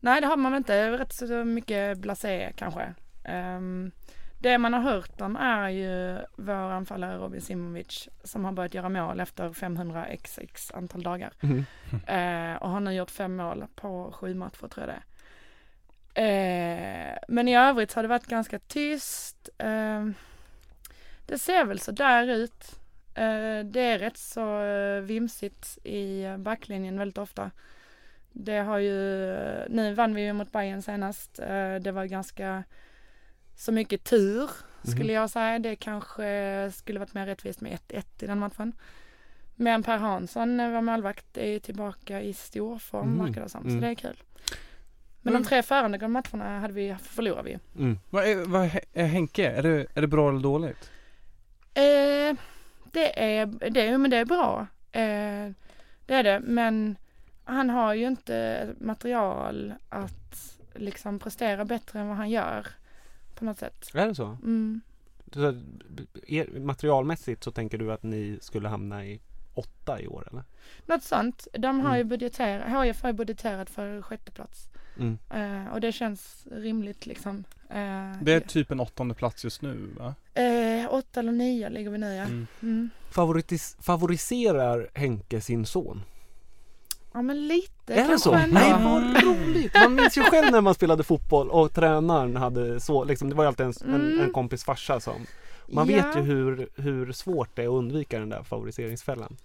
[0.00, 0.90] nej det har man väl inte.
[0.98, 2.94] Rätt så mycket blasé kanske.
[3.24, 3.90] Ehm,
[4.40, 8.88] det man har hört om är ju vår anfallare Robin Simovic som har börjat göra
[8.88, 11.32] mål efter 500 xx antal dagar.
[11.40, 11.64] Mhm.
[12.06, 15.02] Eh, och har nu gjort fem mål på sju matcher tror jag det är.
[16.18, 19.48] Eh, men i övrigt har det varit ganska tyst.
[19.58, 20.06] Eh,
[21.26, 22.64] det ser väl så där ut.
[23.14, 27.50] Eh, det är rätt så eh, vimsigt i eh, backlinjen väldigt ofta.
[28.32, 28.94] Det har ju,
[29.68, 31.38] nu vann vi ju mot Bayern senast.
[31.38, 32.64] Eh, det var ganska
[33.56, 34.50] så mycket tur
[34.82, 35.12] skulle Mhm.
[35.14, 35.58] jag säga.
[35.58, 38.72] Det kanske skulle varit mer rättvist med 1-1 i den matchen.
[39.54, 43.26] Men Per Hansson, eh, vår målvakt, är tillbaka i stor form Mm.
[43.26, 43.62] verkar det som.
[43.62, 43.80] Så Mm.
[43.80, 44.22] det är kul.
[45.28, 45.42] Men Mm.
[45.42, 47.58] de tre föregående matcherna hade vi, förlorade vi ju.
[47.84, 47.98] Mm.
[48.10, 49.50] Vad är, vad är är Henke?
[49.50, 50.90] Är det, är det bra eller dåligt?
[51.74, 52.36] Eh,
[52.92, 54.66] det är, det men det är bra.
[54.92, 55.50] Eh,
[56.06, 56.96] det är det, men
[57.44, 62.66] han har ju inte material att liksom prestera bättre än vad han gör.
[63.34, 63.90] På något sätt.
[63.94, 64.24] Är det så?
[64.26, 64.80] Mm.
[65.32, 65.60] så
[66.26, 69.20] er, materialmässigt så tänker du att ni skulle hamna i
[69.54, 70.44] åtta i år eller?
[70.86, 71.48] Något sånt.
[71.52, 72.08] De har ju Mm.
[72.08, 74.68] budgeterat, HIF har ju budgeterat för sjätte plats.
[74.98, 75.18] Mm.
[75.30, 77.44] Eh, och det känns rimligt liksom.
[77.70, 80.14] Eh, Det är typ en åttonde plats just nu va?
[80.34, 82.22] eh, åtta eller nio ligger vi nu ja.
[82.24, 82.46] Mm.
[82.62, 82.90] Mm.
[83.10, 86.02] Favoritis, favoriserar Henke sin son?
[87.12, 88.32] Ja men lite Är det så?
[88.34, 88.54] ändå.
[88.54, 89.74] Nej vad roligt!
[89.74, 93.44] Man minns ju själv när man spelade fotboll och tränaren hade så, liksom, det var
[93.44, 94.20] ju alltid en, en, Mm.
[94.20, 95.26] en kompis farsa som
[95.72, 95.96] Man Ja.
[95.96, 99.36] vet ju hur, hur svårt det är att undvika den där favoriseringsfällan.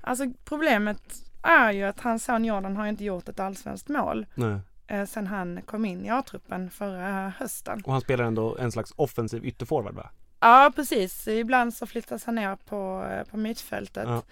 [0.00, 1.02] Alltså problemet
[1.42, 4.58] är ju att hans son Jordan har inte gjort ett allsvenskt mål Nej.
[4.86, 7.82] Eh, sen han kom in i A-truppen förra hösten.
[7.84, 10.10] Och han spelar ändå en slags offensiv ytterforward va?
[10.40, 14.08] Ja precis, ibland så flyttas han ner på, eh, på mittfältet.
[14.08, 14.22] Ja.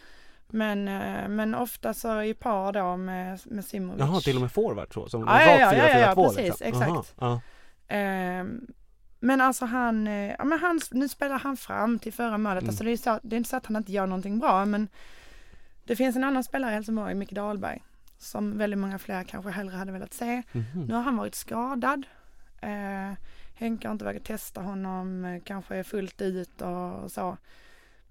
[0.49, 4.01] Men, eh, men ofta så i par då med, med Simovic.
[4.01, 5.09] Jaha, till och med forward så?
[5.09, 6.83] Som Ja, ja, rakt ja, ja, ja, 4-4-2 precis, liksom.
[6.83, 6.89] exakt.
[6.91, 7.41] Aha, ja.
[7.95, 8.67] Ehm,
[9.21, 12.63] men alltså han, eh, ja men han, nu spelar han fram till förra målet.
[12.63, 12.69] Mm.
[12.69, 14.89] Alltså det är, så, det är inte så att han inte gör någonting bra men
[15.85, 17.83] det finns en annan spelare i Helsingborg, Micke Dahlberg,
[18.23, 20.43] som väldigt många fler kanske hellre hade velat se.
[20.53, 20.85] Mhm.
[20.89, 22.07] Nu har han varit skadad.
[22.63, 23.13] Eh,
[23.55, 27.37] Henke har inte vågat testa honom eh, kanske fullt ut och så.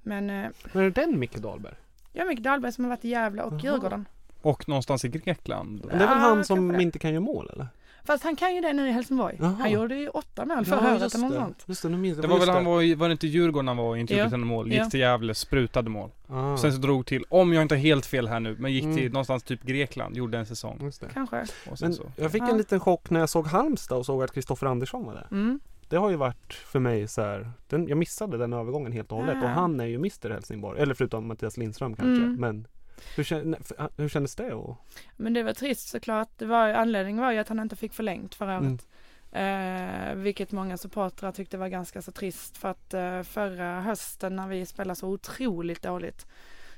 [0.02, 1.74] Men eh, Men är det den Micke Dahlberg?
[2.14, 3.60] ja, Micke Dahlberg som har varit i Gävle och Jaha.
[3.64, 4.06] Djurgården.
[4.42, 5.82] Och någonstans i Grekland.
[5.88, 7.68] Det är väl han som inte kan göra mål eller?
[8.10, 9.38] Fast han kan ju det nu i Helsingborg.
[9.40, 9.56] Jaha.
[9.60, 11.40] Han gjorde ju åtta mål förra året eller något det.
[11.40, 11.64] sånt.
[11.68, 12.22] Just det, jag.
[12.22, 14.20] Det var väl han var i, var det inte Djurgården han var i, inte Ja.
[14.20, 14.90] gjorde sina mål, gick Ja.
[14.90, 16.10] till Gävle, sprutade mål.
[16.28, 18.84] Ah, Sen så drog till, om jag inte har helt fel här nu, men gick
[18.84, 19.12] till Mm.
[19.12, 20.80] någonstans typ Grekland, gjorde en säsong.
[20.82, 21.08] just det.
[21.14, 21.46] Kanske.
[21.72, 22.12] Och sen Men så.
[22.16, 22.50] jag fick Ja.
[22.52, 25.28] en liten chock när jag såg Halmstad och såg att Kristoffer Andersson var där.
[25.32, 25.60] Mm.
[25.90, 29.18] Det har ju varit för mig så här, den, jag missade den övergången helt och
[29.18, 29.44] hållet Ah.
[29.44, 32.24] och han är ju Mr Helsingborg, eller förutom Mattias Lindström kanske.
[32.24, 32.36] Mm.
[32.36, 32.68] Men
[33.16, 33.56] hur,
[34.02, 34.54] hur kändes det?
[34.54, 34.78] Och,
[35.16, 36.30] Men det var trist såklart.
[36.38, 38.74] Det var, anledningen var ju att han inte fick förlängt förra Mm.
[38.74, 38.88] året.
[39.32, 44.48] Eh, vilket många supportrar tyckte var ganska så trist för att eh, förra hösten när
[44.48, 46.26] vi spelade så otroligt dåligt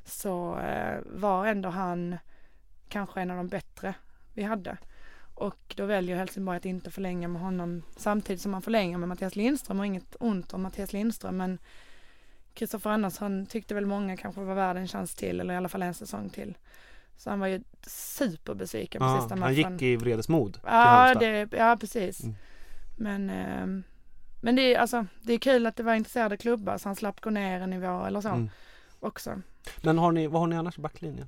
[0.05, 2.17] så eh, var ändå han
[2.89, 3.93] kanske en av de bättre
[4.33, 4.77] vi hade.
[5.35, 9.35] Och då väljer Helsingborg att inte förlänga med honom samtidigt som man förlänger med Mattias
[9.35, 11.59] Lindström och inget ont om Mattias Lindström men
[12.53, 15.81] Kristoffer Andersson tyckte väl många kanske var värd en chans till eller i alla fall
[15.81, 16.57] en säsong till.
[17.17, 19.63] Så han var ju superbesviken på Ja, sista matchen.
[19.63, 22.23] han gick i vredesmod Ja, det, ja precis.
[22.23, 22.35] Mm.
[22.97, 23.83] Men, ehm,
[24.41, 27.21] men det är alltså, det är kul att det var intresserade klubbar så han slapp
[27.21, 28.49] gå ner en nivå eller så Mm.
[28.99, 29.41] också.
[29.83, 31.27] Men har ni, vad har ni annars i backlinjen?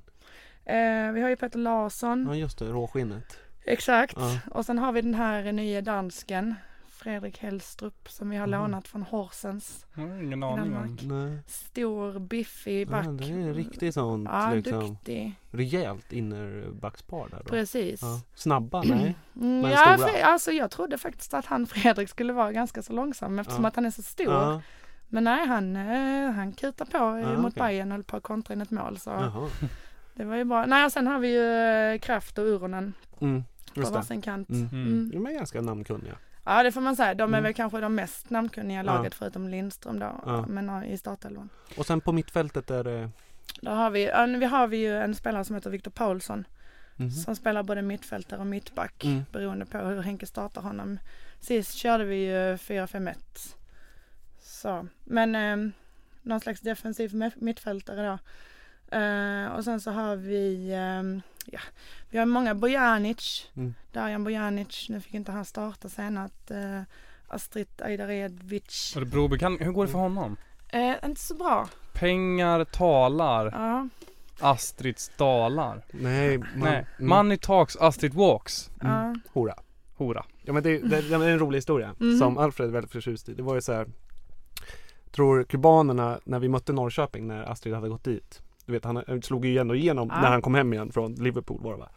[0.64, 3.38] Eh, vi har ju Peter Larsson, Ja just det, råskinnet.
[3.64, 4.14] exakt.
[4.16, 4.38] Ja.
[4.50, 6.54] Och sen har vi den här nya dansken,
[7.04, 8.60] Fredrik Hellstrup, som vi har Mhm.
[8.60, 9.86] lånat från Horsens.
[9.94, 10.72] Har ingen I aning om.
[10.72, 11.00] Danmark.
[11.02, 11.38] Nej.
[11.46, 13.04] Stor, biffig Ja, back.
[13.18, 15.34] det är en riktigt sånt Ja, liksom duktig.
[15.50, 17.44] rejält innerbackspar där då.
[17.44, 18.02] Precis.
[18.02, 18.20] Ja.
[18.34, 18.82] Snabba?
[18.82, 19.16] Nej.
[19.36, 20.08] Mm, Men ja, stora?
[20.08, 23.68] Fre- alltså jag trodde faktiskt att han Fredrik skulle vara ganska så långsam eftersom Ja.
[23.68, 24.32] att han är så stor.
[24.32, 24.60] Ja.
[25.08, 27.62] Men nej, han, eh, han kutar på Ja, mot okej.
[27.62, 28.98] Bayern och höll på att kontra in ett mål.
[28.98, 29.48] Så Jaha.
[30.14, 30.66] det var ju bra.
[30.66, 31.50] Nej, och sen har vi ju
[31.94, 33.44] eh, Kraft och Uronen Mm.
[33.74, 34.48] på varsin kant.
[34.48, 34.68] Mm.
[34.72, 35.10] Mm.
[35.10, 36.16] De är ganska namnkunniga.
[36.44, 37.14] Ja, det får man säga.
[37.14, 37.42] De är Mm.
[37.42, 38.92] väl kanske de mest namnkunniga i Ja.
[38.96, 40.46] laget förutom Lindström då, Ja.
[40.48, 41.48] men i startelvan.
[41.76, 43.10] Och sen på mittfältet är det
[43.60, 46.44] Då har vi, ja, vi har vi ju en spelare som heter Viktor Paulsson
[46.96, 47.10] Mhm.
[47.10, 49.24] som spelar både mittfältare och mittback Mm.
[49.32, 50.98] beroende på hur Henke startar honom.
[51.40, 53.56] Sist körde vi ju 4-5-1.
[54.42, 55.72] Så, men eh,
[56.22, 58.18] någon slags defensiv mi- mittfältare då.
[58.96, 61.60] Eh, och sen så har vi, eh, ja,
[62.10, 63.74] vi har många Bojanic, Mm.
[63.92, 66.50] Darjan Bojanic, nu fick inte han starta senast.
[66.50, 66.80] Eh,
[67.28, 68.94] Astrid Ajdarevic.
[68.96, 70.36] Örebro, kan, hur går det för honom?
[70.68, 71.68] Eh, inte så bra.
[71.92, 73.88] Pengar talar, Ja,
[74.40, 75.82] Astrid stalar.
[75.90, 77.08] Nej, man, Nej, mm.
[77.08, 78.70] money talks, Astrid walks.
[78.80, 79.14] ja.
[79.32, 79.54] Hora.
[79.96, 80.24] Hora.
[80.42, 82.18] Ja men det, det, det är en rolig historia Mm.
[82.18, 83.34] som Alfred är väldigt förtjust i.
[83.34, 83.86] Det var ju så här
[85.10, 89.22] Tror kubanerna när vi mötte Norrköping när Astrid hade gått dit Du vet han han
[89.22, 90.20] slog ju ändå igenom Ja.
[90.20, 91.88] när han kom hem igen från Liverpool var det va?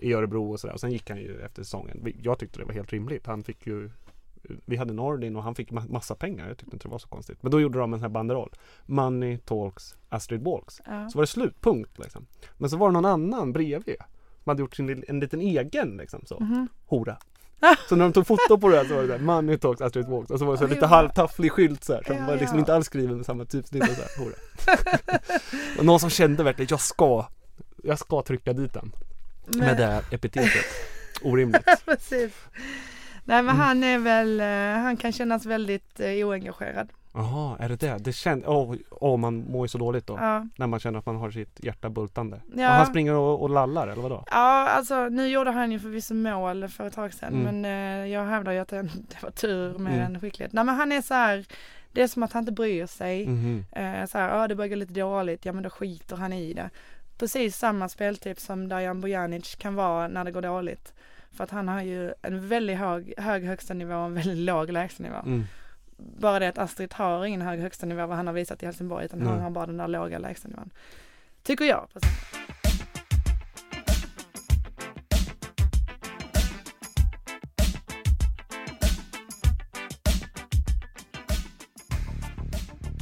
[0.00, 2.72] I Örebro och sådär och sen gick han ju efter säsongen Jag tyckte det var
[2.72, 3.26] helt rimligt.
[3.26, 3.90] Han fick ju
[4.64, 6.48] Vi hade Nordin och han fick ma- massa pengar.
[6.48, 7.42] Jag tyckte inte det var så konstigt.
[7.42, 8.50] Men då gjorde de en sån här banderoll
[8.86, 11.08] Money talks Astrid Walks Ja.
[11.10, 12.26] Så var det slut, punkt liksom.
[12.58, 13.96] Men så var det någon annan bredvid
[14.44, 16.68] Man hade gjort sin, en liten egen liksom så Mhm.
[16.86, 17.16] hora.
[17.88, 20.06] Så när de tog foto på det här så var det där Money Talks Astrid
[20.08, 22.56] Walks och så var det så lite halvtafflig skylt så här, som Ja, var liksom
[22.56, 22.60] ja.
[22.60, 24.34] inte alls skriven med samma typsnitt och så här, hora.
[25.78, 27.26] och någon som kände verkligen, jag ska,
[27.84, 28.92] jag ska trycka dit den.
[29.46, 30.64] Med det här epitetet.
[31.22, 31.64] Orimligt.
[31.84, 32.32] Precis.
[33.24, 33.56] Nej men Mm.
[33.56, 36.88] han är väl, eh, han kan kännas väldigt eh, oengagerad.
[37.16, 37.96] Jaha, är det det?
[37.98, 40.18] Det känns, åh, åh, man mår ju så dåligt då.
[40.20, 40.46] Ja.
[40.56, 42.40] När man känner att man har sitt hjärta bultande.
[42.56, 42.68] Ja.
[42.68, 44.24] Och han springer och, och lallar eller vadå?
[44.30, 47.60] Ja, alltså nu gjorde han ju förvisso mål för ett tag sedan Mm.
[47.60, 47.64] men
[48.04, 50.12] eh, jag hävdar ju att det, det var tur med Mm.
[50.12, 50.52] den skicklighet.
[50.52, 51.44] Nej men han är så här,
[51.92, 53.26] det är som att han inte bryr sig.
[53.26, 53.64] Mhm.
[53.72, 56.52] Eh, så här, ja det börjar gå lite dåligt, ja men då skiter han i
[56.54, 56.70] det.
[57.18, 60.92] Precis samma speltyp som Dajan Bojanic kan vara när det går dåligt.
[61.32, 64.70] För att han har ju en väldigt hög, hög högsta nivå och en väldigt låg
[64.70, 65.16] lägstanivå.
[65.16, 65.44] Mm.
[65.96, 69.04] Bara det att Astrid har ingen hög högsta nivå vad han har visat i Helsingborg
[69.04, 69.42] utan han Nej.
[69.42, 70.70] har bara den där låga lägstanivån.
[71.42, 71.88] Tycker jag.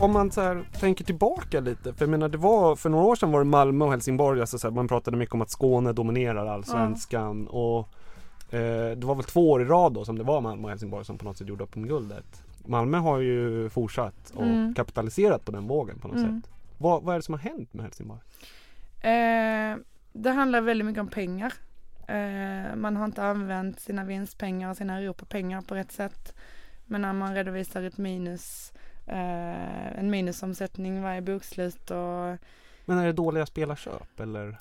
[0.00, 3.16] Om man så här, tänker tillbaka lite, för jag menar det var, för några år
[3.16, 5.92] sedan var det Malmö och Helsingborg, alltså så här, man pratade mycket om att Skåne
[5.92, 7.78] dominerar allsvenskan och
[8.50, 11.04] eh, det var väl två år i rad då som det var Malmö och Helsingborg
[11.04, 12.43] som på något sätt gjorde upp om guldet.
[12.66, 14.74] Malmö har ju fortsatt och Mm.
[14.74, 16.42] kapitaliserat på den vågen på något Mm.
[16.42, 16.50] sätt.
[16.78, 18.20] Vad, vad är det som har hänt med Helsingborg?
[19.00, 19.76] Eh,
[20.12, 21.52] det handlar väldigt mycket om pengar.
[22.08, 26.34] Eh, man har inte använt sina vinstpengar och sina Europapengar på rätt sätt.
[26.86, 28.72] Men när man redovisar ett minus,
[29.06, 32.36] eh, en minusomsättning varje bokslut och
[32.84, 34.56] Men är det dåliga spelarköp eller?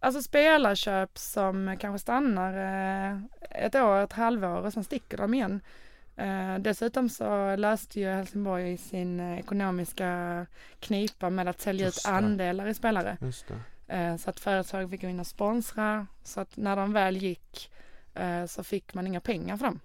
[0.00, 2.52] Alltså spelarköp som kanske stannar
[3.12, 3.18] eh,
[3.50, 5.60] ett år, ett halvår och sen sticker de igen.
[6.18, 10.46] Eh, dessutom så löste ju Helsingborg sin eh, ekonomiska
[10.80, 12.10] knipa med att sälja Just ut det.
[12.10, 13.16] andelar i spelare.
[13.88, 16.06] Eh, så att företag fick gå in och sponsra.
[16.24, 17.70] Så att när de väl gick
[18.14, 19.80] eh, så fick man inga pengar för dem.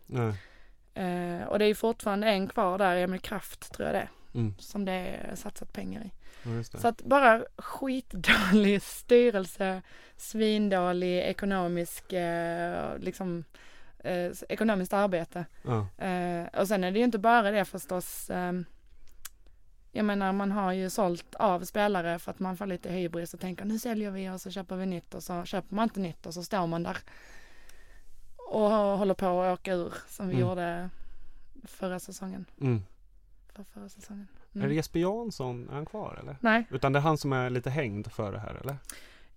[0.94, 4.10] Eh, och det är ju fortfarande en kvar där, Emil Kraft tror jag det är,
[4.36, 4.54] Mm.
[4.60, 6.12] som det är satsat pengar i.
[6.44, 6.64] Ja.
[6.80, 9.82] Så att bara skitdålig styrelse,
[10.18, 13.44] svindålig ekonomisk, eh, liksom,
[14.04, 15.46] eh, ekonomiskt arbete.
[15.64, 16.06] Ja.
[16.06, 18.30] Eh, och sen är det ju inte bara det förstås.
[18.30, 18.54] Eh,
[19.92, 23.40] jag menar man har ju sålt av spelare för att man får lite hybris och
[23.40, 26.26] tänker nu säljer vi och så köper vi nytt och så köper man inte nytt
[26.26, 26.98] och så står man där.
[28.38, 30.48] Och håller på att åka ur som vi Mm.
[30.48, 30.90] gjorde
[31.64, 32.46] förra säsongen.
[32.62, 32.82] Mm.
[33.56, 34.28] För förra säsongen.
[34.54, 34.70] Är Mm.
[34.70, 36.38] det Jesper Jansson, är han kvar eller?
[36.40, 36.66] Nej.
[36.72, 38.78] Utan det är han som är lite hängd för det här eller?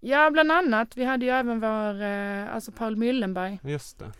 [0.00, 0.96] Ja, bland annat.
[0.96, 4.12] Vi hade ju även vår, eh, alltså Paul Myllenberg Just det.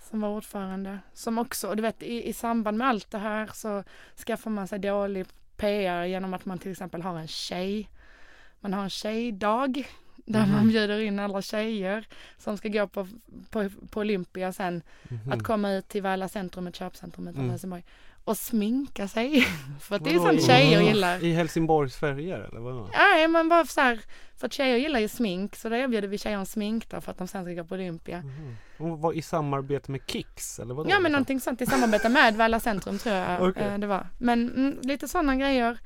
[0.00, 0.98] Som var ordförande.
[1.12, 3.84] Som också, och du vet i, i samband med allt det här så
[4.26, 7.88] skaffar man sig dålig PR genom att man till exempel har en tjej,
[8.60, 10.52] man har en tjejdag där Mhm.
[10.52, 12.06] man bjuder in alla tjejer
[12.38, 13.08] som ska gå på,
[13.50, 15.32] på, på Olympia sen Mhm.
[15.32, 17.50] att komma ut till Valla centrum, ett köpcentrum utanför Mm.
[17.50, 17.84] Helsingborg
[18.24, 19.40] och sminka sig.
[19.80, 21.24] för att det är sånt tjejer gillar.
[21.24, 22.88] I Helsingborgs färger eller vadå?
[22.92, 24.00] Nej men bara så här,
[24.36, 27.18] för att tjejer gillar ju smink så då erbjuder vi tjejer en sminkdag för att
[27.18, 28.22] de sen ska gå på Olympia.
[28.78, 30.90] Hon var i samarbete med Kicks eller vadå?
[30.90, 33.62] Ja men någonting sånt i samarbete med Valla centrum tror jag Okej.
[33.62, 34.06] eh, det var.
[34.18, 35.78] Men mm, lite sådana grejer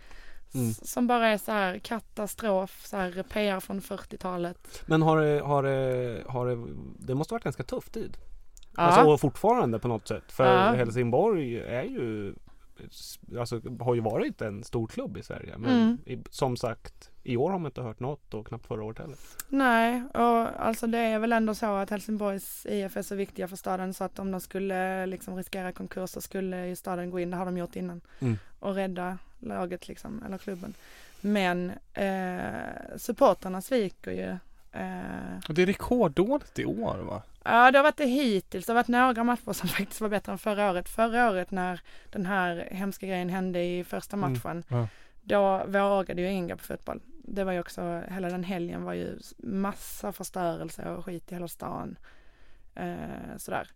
[0.55, 0.73] Mm.
[0.75, 4.83] som bara är så här katastrof, så här PR från 40-talet.
[4.87, 6.66] Men har det, har det, har det,
[6.99, 8.16] det måste varit ganska tuff tid?
[8.76, 8.82] Ja.
[8.82, 10.32] Alltså och fortfarande på något sätt.
[10.32, 10.72] För Ja.
[10.72, 12.34] Helsingborg är ju
[13.38, 15.54] Alltså har ju varit en stor klubb i Sverige.
[15.58, 15.98] Men Mm.
[16.06, 19.16] i, som sagt I år har man inte hört något och knappt förra året heller.
[19.48, 23.56] Nej, och alltså det är väl ändå så att Helsingborgs IF är så viktiga för
[23.56, 27.30] staden så att om de skulle liksom riskera konkurs så skulle ju staden gå in,
[27.30, 28.38] det har de gjort innan, Mm.
[28.60, 30.74] och rädda laget liksom, eller klubben.
[31.20, 34.30] Men eh, supportrarna sviker ju.
[34.80, 37.22] Eh, det är rekorddåligt i år va?
[37.44, 38.66] Ja, det har varit det hittills.
[38.66, 40.88] Det har varit några matcher som faktiskt var bättre än förra året.
[40.88, 41.80] Förra året när
[42.11, 44.88] den här hemska grejen hände i första Mm, matchen, ja.
[45.22, 47.00] då vågade ju ingen gå på fotboll.
[47.24, 51.48] Det var ju också, hela den helgen var ju massa förstörelse och skit i hela
[51.48, 51.98] stan.
[52.74, 53.70] Eh, sådär.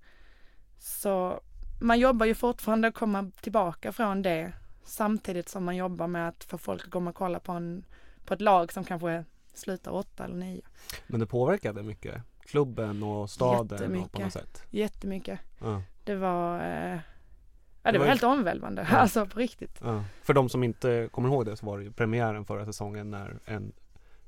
[0.78, 1.40] Så
[1.80, 4.52] man jobbar ju fortfarande att komma tillbaka från det
[4.84, 7.84] samtidigt som man jobbar med att få folk att komma och kolla på, en,
[8.24, 10.62] på ett lag som kanske slutar åtta eller nio.
[11.06, 12.22] Men det påverkade mycket.
[12.48, 14.62] Klubben och staden och på något sätt.
[14.70, 15.40] Jättemycket.
[15.60, 15.82] Ja.
[16.04, 16.98] Det var, eh, ja, Det
[17.82, 18.96] det var var ju- helt omvälvande, Ja.
[18.98, 19.78] alltså på riktigt.
[19.84, 20.04] Ja.
[20.22, 23.38] För de som inte kommer ihåg det så var det ju premiären förra säsongen när
[23.44, 23.72] en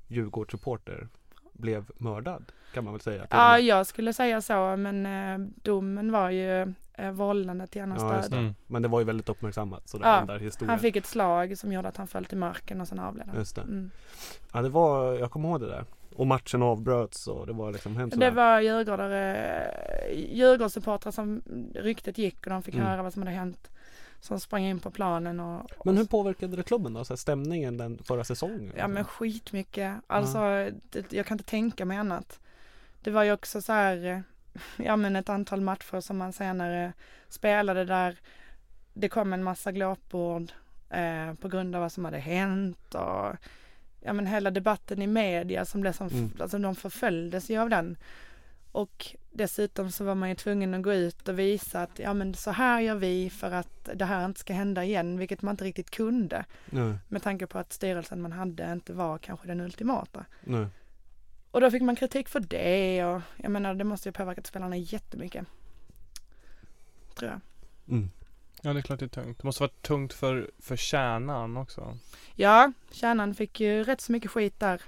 [0.09, 1.09] Djurgårdssupporter
[1.52, 3.26] blev mördad kan man väl säga.
[3.30, 3.62] Ja, med.
[3.62, 8.30] jag skulle säga så, men eh, domen var ju eh, vållande till annans Ja, död.
[8.30, 8.54] det.
[8.66, 10.70] Men det var ju väldigt uppmärksammat så det Ja, ändrar historien.
[10.70, 13.37] han fick ett slag som gjorde att han föll till marken och sen avled han.
[13.37, 13.62] Just det.
[13.62, 13.90] Mm.
[14.52, 15.85] Ja det var, jag kommer ihåg det där.
[16.14, 18.20] Och matchen avbröts och det var liksom hemskt.
[18.20, 21.42] Det var djurgårdare, Djurgårdssupportrar som
[21.75, 22.87] ryktet gick och de fick Mm.
[22.87, 23.70] höra vad som hade hänt.
[24.20, 27.05] Som sprang in på planen och Men hur påverkade det klubben då?
[27.05, 28.73] Så stämningen den förra säsongen?
[28.77, 29.94] Ja men skitmycket.
[30.07, 32.40] Alltså det, jag kan inte tänka mig annat.
[33.03, 34.23] Det var ju också så här,
[34.77, 36.92] ja men ett antal matcher som man senare
[37.29, 38.18] spelade där
[38.94, 40.53] det kom en massa glåpord
[40.90, 43.37] eh, på grund av vad som hade hänt och
[44.01, 46.31] ja men hela debatten i media som blev som, Mm.
[46.41, 47.97] alltså de förföljdes ju av den.
[48.73, 52.35] Och dessutom så var man ju tvungen att gå ut och visa att ja men
[52.35, 55.65] så här gör vi för att det här inte ska hända igen, vilket man inte
[55.65, 56.45] riktigt kunde.
[56.71, 60.25] Nej, Med tanke på att styrelsen man hade inte var kanske den ultimata.
[60.45, 60.67] nej.
[61.51, 64.77] Och då fick man kritik för det och jag menar det måste ju påverkat spelarna
[64.77, 65.47] jättemycket.
[67.15, 67.41] Tror jag.
[67.89, 68.11] Mm.
[68.62, 69.38] Ja det är klart det är tungt.
[69.38, 71.99] Det måste vara tungt för, för kärnan också.
[72.35, 74.83] Ja, kärnan fick ju rätt så mycket skit där.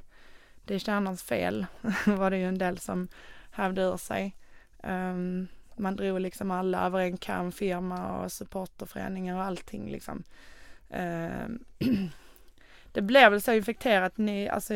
[0.65, 1.67] Det är kärnans fel
[2.07, 3.09] var det ju en del som
[3.51, 4.37] hävde ur sig.
[4.83, 10.23] Ehm, man drog liksom alla över en kam, firma och supporterföreningar och allting liksom.
[10.91, 11.65] Ehm,
[12.93, 14.75] det blev väl så infekterat, ni, alltså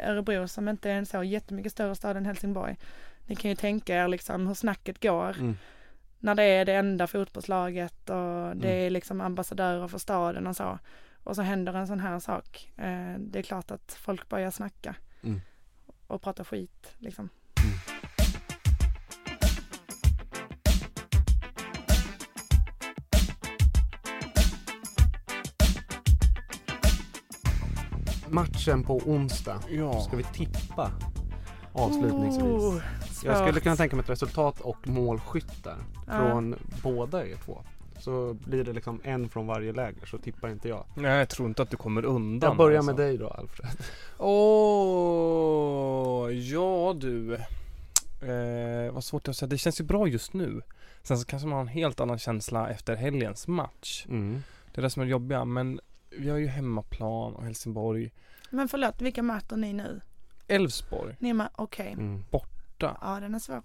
[0.00, 2.76] Örebro som inte är en så jättemycket större stad än Helsingborg.
[3.26, 5.30] Ni kan ju tänka er liksom hur snacket går.
[5.38, 5.56] Mm.
[6.24, 8.86] När det är det enda fotbollslaget och det Mm.
[8.86, 10.78] är liksom ambassadörer för staden och så.
[11.24, 12.72] Och så händer en sån här sak.
[12.76, 14.94] Eh, det är klart att folk börjar snacka.
[15.22, 15.40] Mm.
[16.06, 17.28] Och prata skit liksom.
[28.28, 29.60] Matchen på onsdag.
[29.70, 30.00] Ja.
[30.00, 30.90] Ska vi tippa
[31.72, 32.42] avslutningsvis?
[32.44, 32.80] Oh,
[33.24, 36.12] jag skulle kunna tänka mig ett resultat och målskyttar Ja.
[36.12, 37.62] från båda er två.
[38.00, 40.84] Så blir det liksom en från varje läger så tippar inte jag.
[40.94, 42.48] Nej jag tror inte att du kommer undan.
[42.50, 42.92] Jag börjar alltså.
[42.92, 43.70] med dig då Alfred.
[45.04, 47.34] Åh, ja du.
[48.28, 49.48] Eh, vad svårt att säga.
[49.48, 50.60] Det känns ju bra just nu.
[51.02, 54.06] Sen så kanske man har en helt annan känsla efter helgens match.
[54.08, 54.42] Mm.
[54.74, 55.44] Det är det som är jobbiga.
[55.44, 58.12] Men vi har ju hemmaplan och Helsingborg.
[58.50, 60.00] Men förlåt, vilka möter ni nu?
[60.48, 61.96] Elfsborg Ni är med, okej.
[62.78, 62.94] Mm.
[62.94, 62.98] borta.
[63.14, 63.62] Ja, den är svår.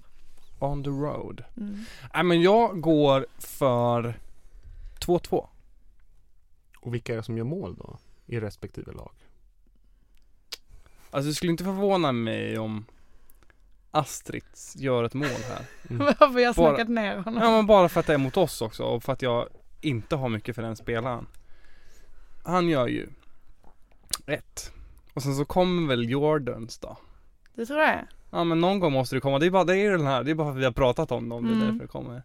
[0.60, 1.43] On the road.
[1.57, 1.86] Mm.
[2.14, 4.20] Nej men jag går för
[4.99, 5.47] 2-2.
[6.80, 7.97] Och vilka är det som gör mål då?
[8.26, 9.12] I respektive lag?
[11.12, 12.86] Alltså det skulle inte förvåna mig om
[13.91, 14.43] Astrid
[14.76, 15.66] gör ett mål här.
[15.97, 17.43] Varför har jag Bara- snackat ner honom?
[17.43, 19.49] Ja men bara för att det är mot oss också och för att jag
[19.82, 21.28] inte har mycket för den spelaren.
[22.43, 23.10] Han gör ju
[24.26, 24.72] ett.
[25.14, 26.97] Och sen så kommer väl Jordans då.
[27.55, 28.07] Du tror det?
[28.32, 29.39] Ja men någon gång måste det komma.
[29.39, 31.11] Det är bara, det är den här, det är bara för att vi har pratat
[31.11, 31.43] om dem.
[31.45, 31.67] Det är Mm.
[31.67, 32.23] därför det kommer.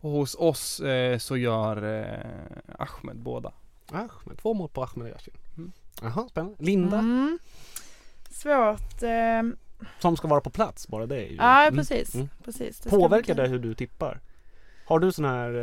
[0.00, 3.52] Och hos oss eh, så gör eh, Ahmed båda.
[3.92, 5.34] Ahmed, två mål på Ahmed Yashin.
[5.56, 5.72] Mm.
[6.02, 6.56] Jaha, spännande.
[6.64, 7.38] Linda, Mm.
[8.30, 9.02] Svårt.
[9.02, 9.42] Eh,
[9.98, 11.36] som ska vara på plats, bara det är ju.
[11.36, 12.14] ja, Mm, precis.
[12.14, 12.28] mm.
[12.44, 12.78] precis.
[12.80, 14.20] Det Påverkar det hur du tippar?
[14.86, 15.54] Har du sån här,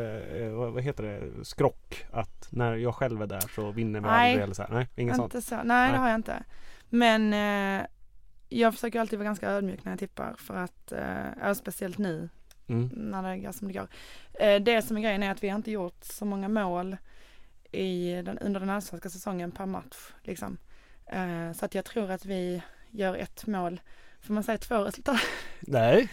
[0.41, 2.05] eh, vad, vad heter det, skrock?
[2.11, 4.69] Att när jag själv är där så vinner vi aldrig eller så här?
[4.69, 5.43] Nej, inget sånt?
[5.45, 5.55] Så.
[5.55, 5.91] Nej, Nej.
[5.91, 6.43] det har jag inte.
[6.89, 7.85] Men eh,
[8.59, 12.29] jag försöker alltid vara ganska ödmjuk när jag tippar för att, eh, speciellt nu
[12.67, 12.89] Mm.
[12.93, 13.87] när det går som det går.
[14.39, 16.97] Eh, det som är grejen är att vi har inte gjort så många mål
[17.71, 19.95] i den, under den allsvenska säsongen per match.
[20.21, 20.57] Liksom.
[21.05, 23.81] Eh, så att jag tror att vi gör ett mål,
[24.21, 25.19] får man säga två resultat?
[25.59, 26.09] Nej.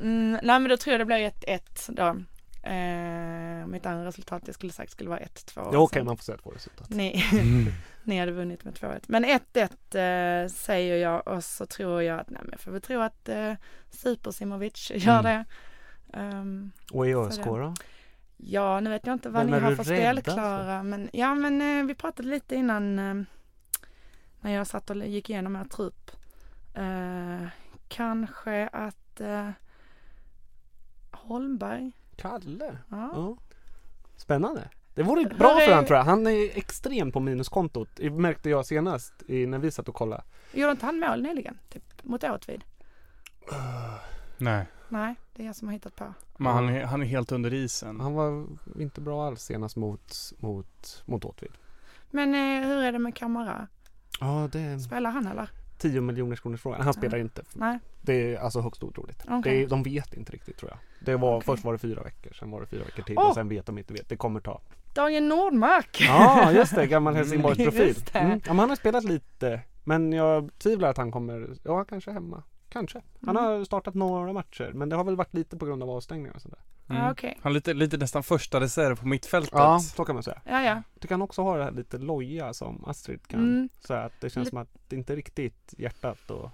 [0.00, 2.16] Mm, nej men då tror jag det blir 1-1 då.
[2.68, 5.70] Eh, mitt andra resultat jag skulle sagt skulle vara 1-2.
[5.72, 6.90] Ja, okej, Sen- man får säga två resultat.
[6.90, 7.24] Ni,
[8.06, 9.04] ni hade vunnit med 2-1.
[9.08, 12.80] Men 1-1 eh, säger jag och så tror jag att, nej men jag får väl
[12.80, 13.52] tro att eh,
[13.90, 15.24] Super Simovic gör Mm.
[15.24, 15.44] det.
[16.18, 17.74] Ehm, Och i ÖSK då?
[18.36, 20.82] Ja, nu vet jag inte vad Vem ni har för rädd spelklara.
[20.82, 23.14] Men ja, men eh, vi pratade lite innan eh,
[24.40, 26.10] när jag satt och gick igenom er trupp.
[26.74, 27.46] Eh,
[27.88, 29.50] kanske att eh,
[31.10, 31.92] Holmberg.
[32.16, 32.78] Kalle?
[32.90, 33.10] Ja.
[33.14, 33.36] Ja.
[34.16, 34.68] Spännande.
[34.96, 36.04] Det vore bra för honom tror jag.
[36.04, 37.88] Han är extrem på minuskontot.
[37.94, 40.22] Det märkte jag senast i, när vi satt och kollade.
[40.52, 41.58] Gjorde inte han mål nyligen?
[41.68, 42.64] Typ mot Åtvid?
[44.36, 44.66] Nej.
[44.88, 46.14] Nej, det är jag som har hittat på.
[46.36, 48.00] Men han är, han är helt under isen.
[48.00, 48.46] Han var
[48.78, 51.52] inte bra alls senast mot, mot, mot Åtvid.
[52.10, 53.68] Men eh, hur är det med Kamara?
[54.20, 55.50] Ja, det Spelar han eller?
[55.78, 56.80] 10 miljoners kronors frågan.
[56.80, 57.42] Han spelar inte.
[57.54, 57.78] Nej.
[58.02, 59.22] Det är alltså högst otroligt.
[59.42, 60.78] Det är, de vet inte riktigt tror jag.
[61.06, 61.44] Det var, Okej.
[61.46, 63.28] Först var det fyra veckor, sen var det fyra veckor till Åh!
[63.28, 64.08] och sen vet de inte vet.
[64.08, 64.60] Det kommer ta.
[64.94, 66.00] Daniel Nordmark!
[66.00, 66.86] Ja, just det.
[66.86, 67.58] Gammal Helsingborgs
[68.14, 68.40] Mm.
[68.46, 69.60] Ja, han har spelat lite.
[69.84, 72.42] Men jag tvivlar att han kommer, ja kanske hemma.
[72.68, 73.02] Kanske.
[73.26, 73.44] Han Mm.
[73.50, 76.42] har startat några matcher men det har väl varit lite på grund av avstängningar och
[76.42, 76.58] sådär.
[76.86, 77.30] Ja, okej.
[77.30, 77.40] Mm.
[77.42, 79.52] Han är lite, lite nästan första reserv på mittfältet.
[79.52, 80.40] Ja, så kan man säga.
[80.44, 80.82] Ja, ja.
[81.00, 83.40] Du kan också ha det här lite loja som Astrid kan.
[83.40, 83.68] Mm.
[83.80, 86.50] Så att det känns Lite- som att det inte är riktigt hjärtat och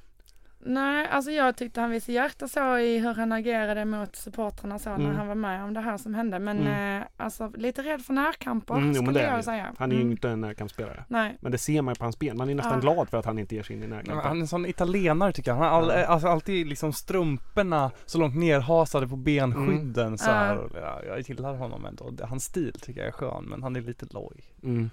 [0.64, 4.88] Nej, alltså jag tyckte han visade hjärta så i hur han agerade mot supportrarna så
[4.90, 5.16] när Mm.
[5.16, 6.38] han var med om det här som hände.
[6.38, 7.00] Men Mm.
[7.02, 9.42] eh, alltså lite rädd för närkamper Mm, jo, men skulle det är han jag ju.
[9.42, 9.72] säga.
[9.78, 10.12] Han är ju Mm.
[10.12, 11.04] inte en närkampsspelare.
[11.08, 11.36] Nej.
[11.40, 12.36] Men det ser man ju på hans ben.
[12.36, 12.80] Man är nästan Ja.
[12.92, 14.22] glad för att han inte ger sig in i närkamper.
[14.28, 15.56] Han är en sån italienare tycker jag.
[15.58, 16.06] Han har all, Ja.
[16.06, 20.34] alltså alltid liksom strumporna så långt nerhasade på benskydden så Ja.
[20.34, 20.68] här.
[20.74, 22.12] Ja, jag gillar honom ändå.
[22.26, 24.40] Hans stil tycker jag är skön men han är lite loj.
[24.62, 24.90] Mm.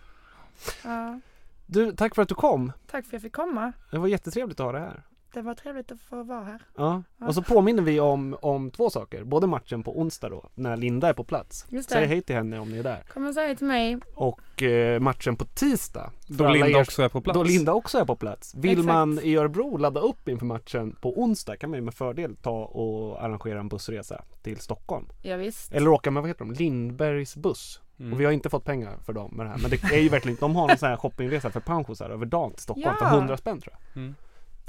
[0.83, 1.19] Ja.
[1.65, 2.71] Du, tack för att du kom.
[2.91, 3.73] Tack för att jag fick komma.
[3.91, 5.03] Det var jättetrevligt att ha dig här.
[5.33, 6.61] Det var trevligt att få vara här.
[6.77, 9.23] Ja, och så påminner vi om, om två saker.
[9.23, 11.65] Både matchen på onsdag då, när Linda är på plats.
[11.69, 13.03] Just Säg hej till henne om ni är där.
[13.13, 13.97] Kommer säga till mig.
[14.15, 16.11] Och eh, matchen på tisdag.
[16.27, 17.35] Då Linda er- också är på plats.
[17.37, 18.55] Då Linda också är på plats.
[18.55, 18.85] Vill Exakt.
[18.87, 22.63] man i Örebro ladda upp inför matchen på onsdag kan man ju med fördel ta
[22.65, 25.05] och arrangera en bussresa till Stockholm.
[25.21, 25.71] Ja, visst.
[25.73, 26.53] Eller åka med, vad heter de?
[26.53, 27.81] Lindbergs buss.
[27.99, 28.13] Mm.
[28.13, 29.57] Och vi har inte fått pengar för dem med det här.
[29.57, 32.51] Men det är ju verkligen, de har en sån här shoppingresa för pensionärer över dagen
[32.53, 33.09] till Stockholm Ja.
[33.09, 34.01] för 100 spänn tror jag.
[34.01, 34.15] Mm.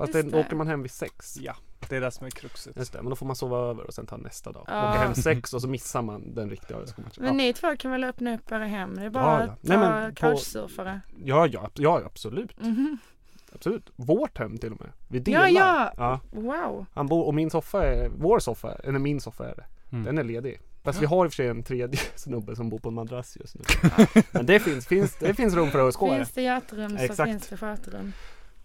[0.01, 0.45] Fast Just det, då det.
[0.47, 1.37] åker man hem vid sex.
[1.41, 1.57] Ja,
[1.89, 2.77] det är det som är kruxet.
[2.77, 4.65] Just det, men då får man sova över och sen ta nästa dag.
[4.69, 4.91] Ja.
[4.91, 7.13] Åka hem sex och så missar man den riktiga ÖSK-matchen.
[7.25, 7.33] Men Ja.
[7.33, 8.95] ni två kan väl öppna upp era hem?
[8.95, 9.53] Det är Ja, bara ja.
[9.53, 11.01] att Nej, ta på- couchsurfare.
[11.25, 12.61] Ja, ja, ja, absolut.
[12.61, 12.99] Mhm.
[13.55, 13.91] Absolut.
[13.97, 14.91] Vårt hem till och med.
[15.09, 15.51] Vi Ja, delar.
[15.51, 15.93] ja.
[15.97, 16.21] ja.
[16.31, 16.87] Wow.
[16.95, 19.65] Han bor, och min soffa är, vår soffa, eller min soffa är det.
[19.93, 20.05] Mm.
[20.05, 20.61] Den är ledig.
[20.85, 23.37] Fast vi har i och för sig en tredje snubbe som bor på en madrass
[23.41, 23.65] just nu.
[24.33, 25.99] Men det finns, finns, det finns rum för ÖSK.
[26.01, 27.31] Finns det hjärterum så Exakt.
[27.31, 28.13] finns det sköterum.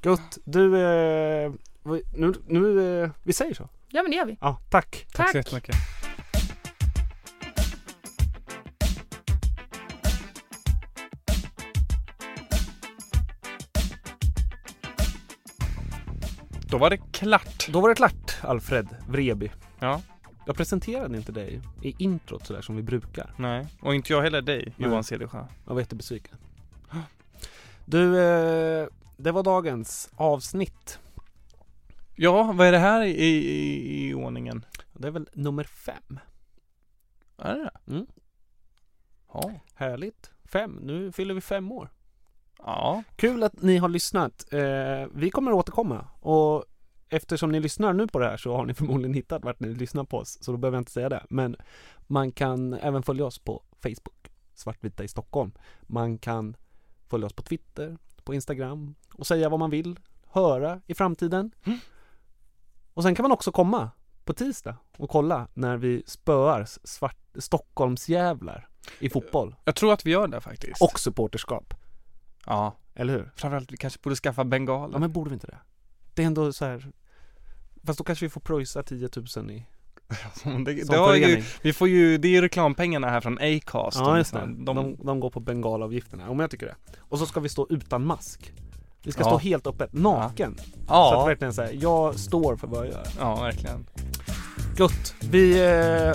[0.06, 0.38] Gott.
[0.44, 1.52] Du, eh,
[2.14, 3.70] nu, nu, eh, vi säger så.
[3.90, 4.38] Ja men det gör vi.
[4.42, 5.06] Ja, tack.
[5.14, 5.36] Tack så Tack.
[5.36, 5.76] jättemycket.
[16.70, 17.68] Då var det klart.
[17.70, 19.52] Då var det klart, Alfred Vreby.
[19.80, 20.02] Ja.
[20.46, 23.34] Jag presenterade inte dig i introt sådär som vi brukar.
[23.38, 24.90] Nej, och inte jag heller dig Nej.
[24.90, 25.46] Johan Cedersjö.
[25.66, 26.38] Jag var jättebesviken.
[27.86, 28.88] Du, eh,
[29.18, 31.00] det var dagens avsnitt.
[32.16, 34.66] Ja, vad är det här i, i, i ordningen?
[34.94, 36.20] Det är väl nummer fem.
[37.38, 37.92] Är det?
[37.92, 38.06] Mm.
[39.34, 39.52] Ja.
[39.76, 40.32] Härligt.
[40.46, 40.80] Fem.
[40.82, 41.90] Nu fyller vi fem år.
[42.58, 43.04] Ja.
[43.16, 44.54] Kul att ni har lyssnat.
[44.54, 46.66] Eh, vi kommer att återkomma och
[47.10, 50.04] eftersom ni lyssnar nu på det här så har ni förmodligen hittat vart ni lyssnar
[50.04, 51.26] på oss så då behöver jag inte säga det.
[51.30, 51.56] Men
[52.08, 55.52] man kan även följa oss på Facebook, Svartvita i Stockholm.
[55.82, 56.56] Man kan
[57.10, 61.52] följa oss på Twitter, på Instagram och säga vad man vill höra i framtiden.
[62.94, 63.90] Och sen kan man också komma
[64.24, 68.68] på tisdag och kolla när vi spöar svart, Stockholmsjävlar
[69.00, 70.82] i fotboll Jag tror att vi gör det faktiskt.
[70.82, 71.74] och supporterskap.
[72.46, 72.76] Ja.
[72.94, 73.32] Eller hur?
[73.36, 74.94] Framförallt vi kanske borde skaffa bengaler.
[74.94, 75.58] Ja men borde vi inte det?
[76.14, 76.92] Det är ändå så här
[77.84, 79.66] Fast då kanske vi får pröjsa 10 000 i
[80.66, 83.98] Det, det har ju, vi får ju, det är ju reklampengarna här från Acast.
[84.00, 87.26] Ja just det, De, de, de, går på bengalavgifterna, men jag tycker det Och så
[87.26, 88.54] ska vi stå utan mask
[89.04, 89.28] Vi ska Ja.
[89.28, 91.12] stå helt öppet, naken Ja.
[91.14, 93.88] Så att verkligen säga, jag står för vad jag gör Ja, verkligen.
[94.78, 96.14] Gött, vi eh,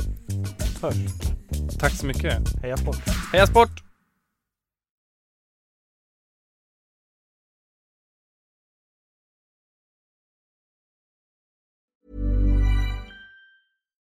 [0.83, 1.31] hörs
[1.79, 2.63] Tack så mycket.
[2.63, 3.09] Heja sport!
[3.33, 3.90] Heja sport!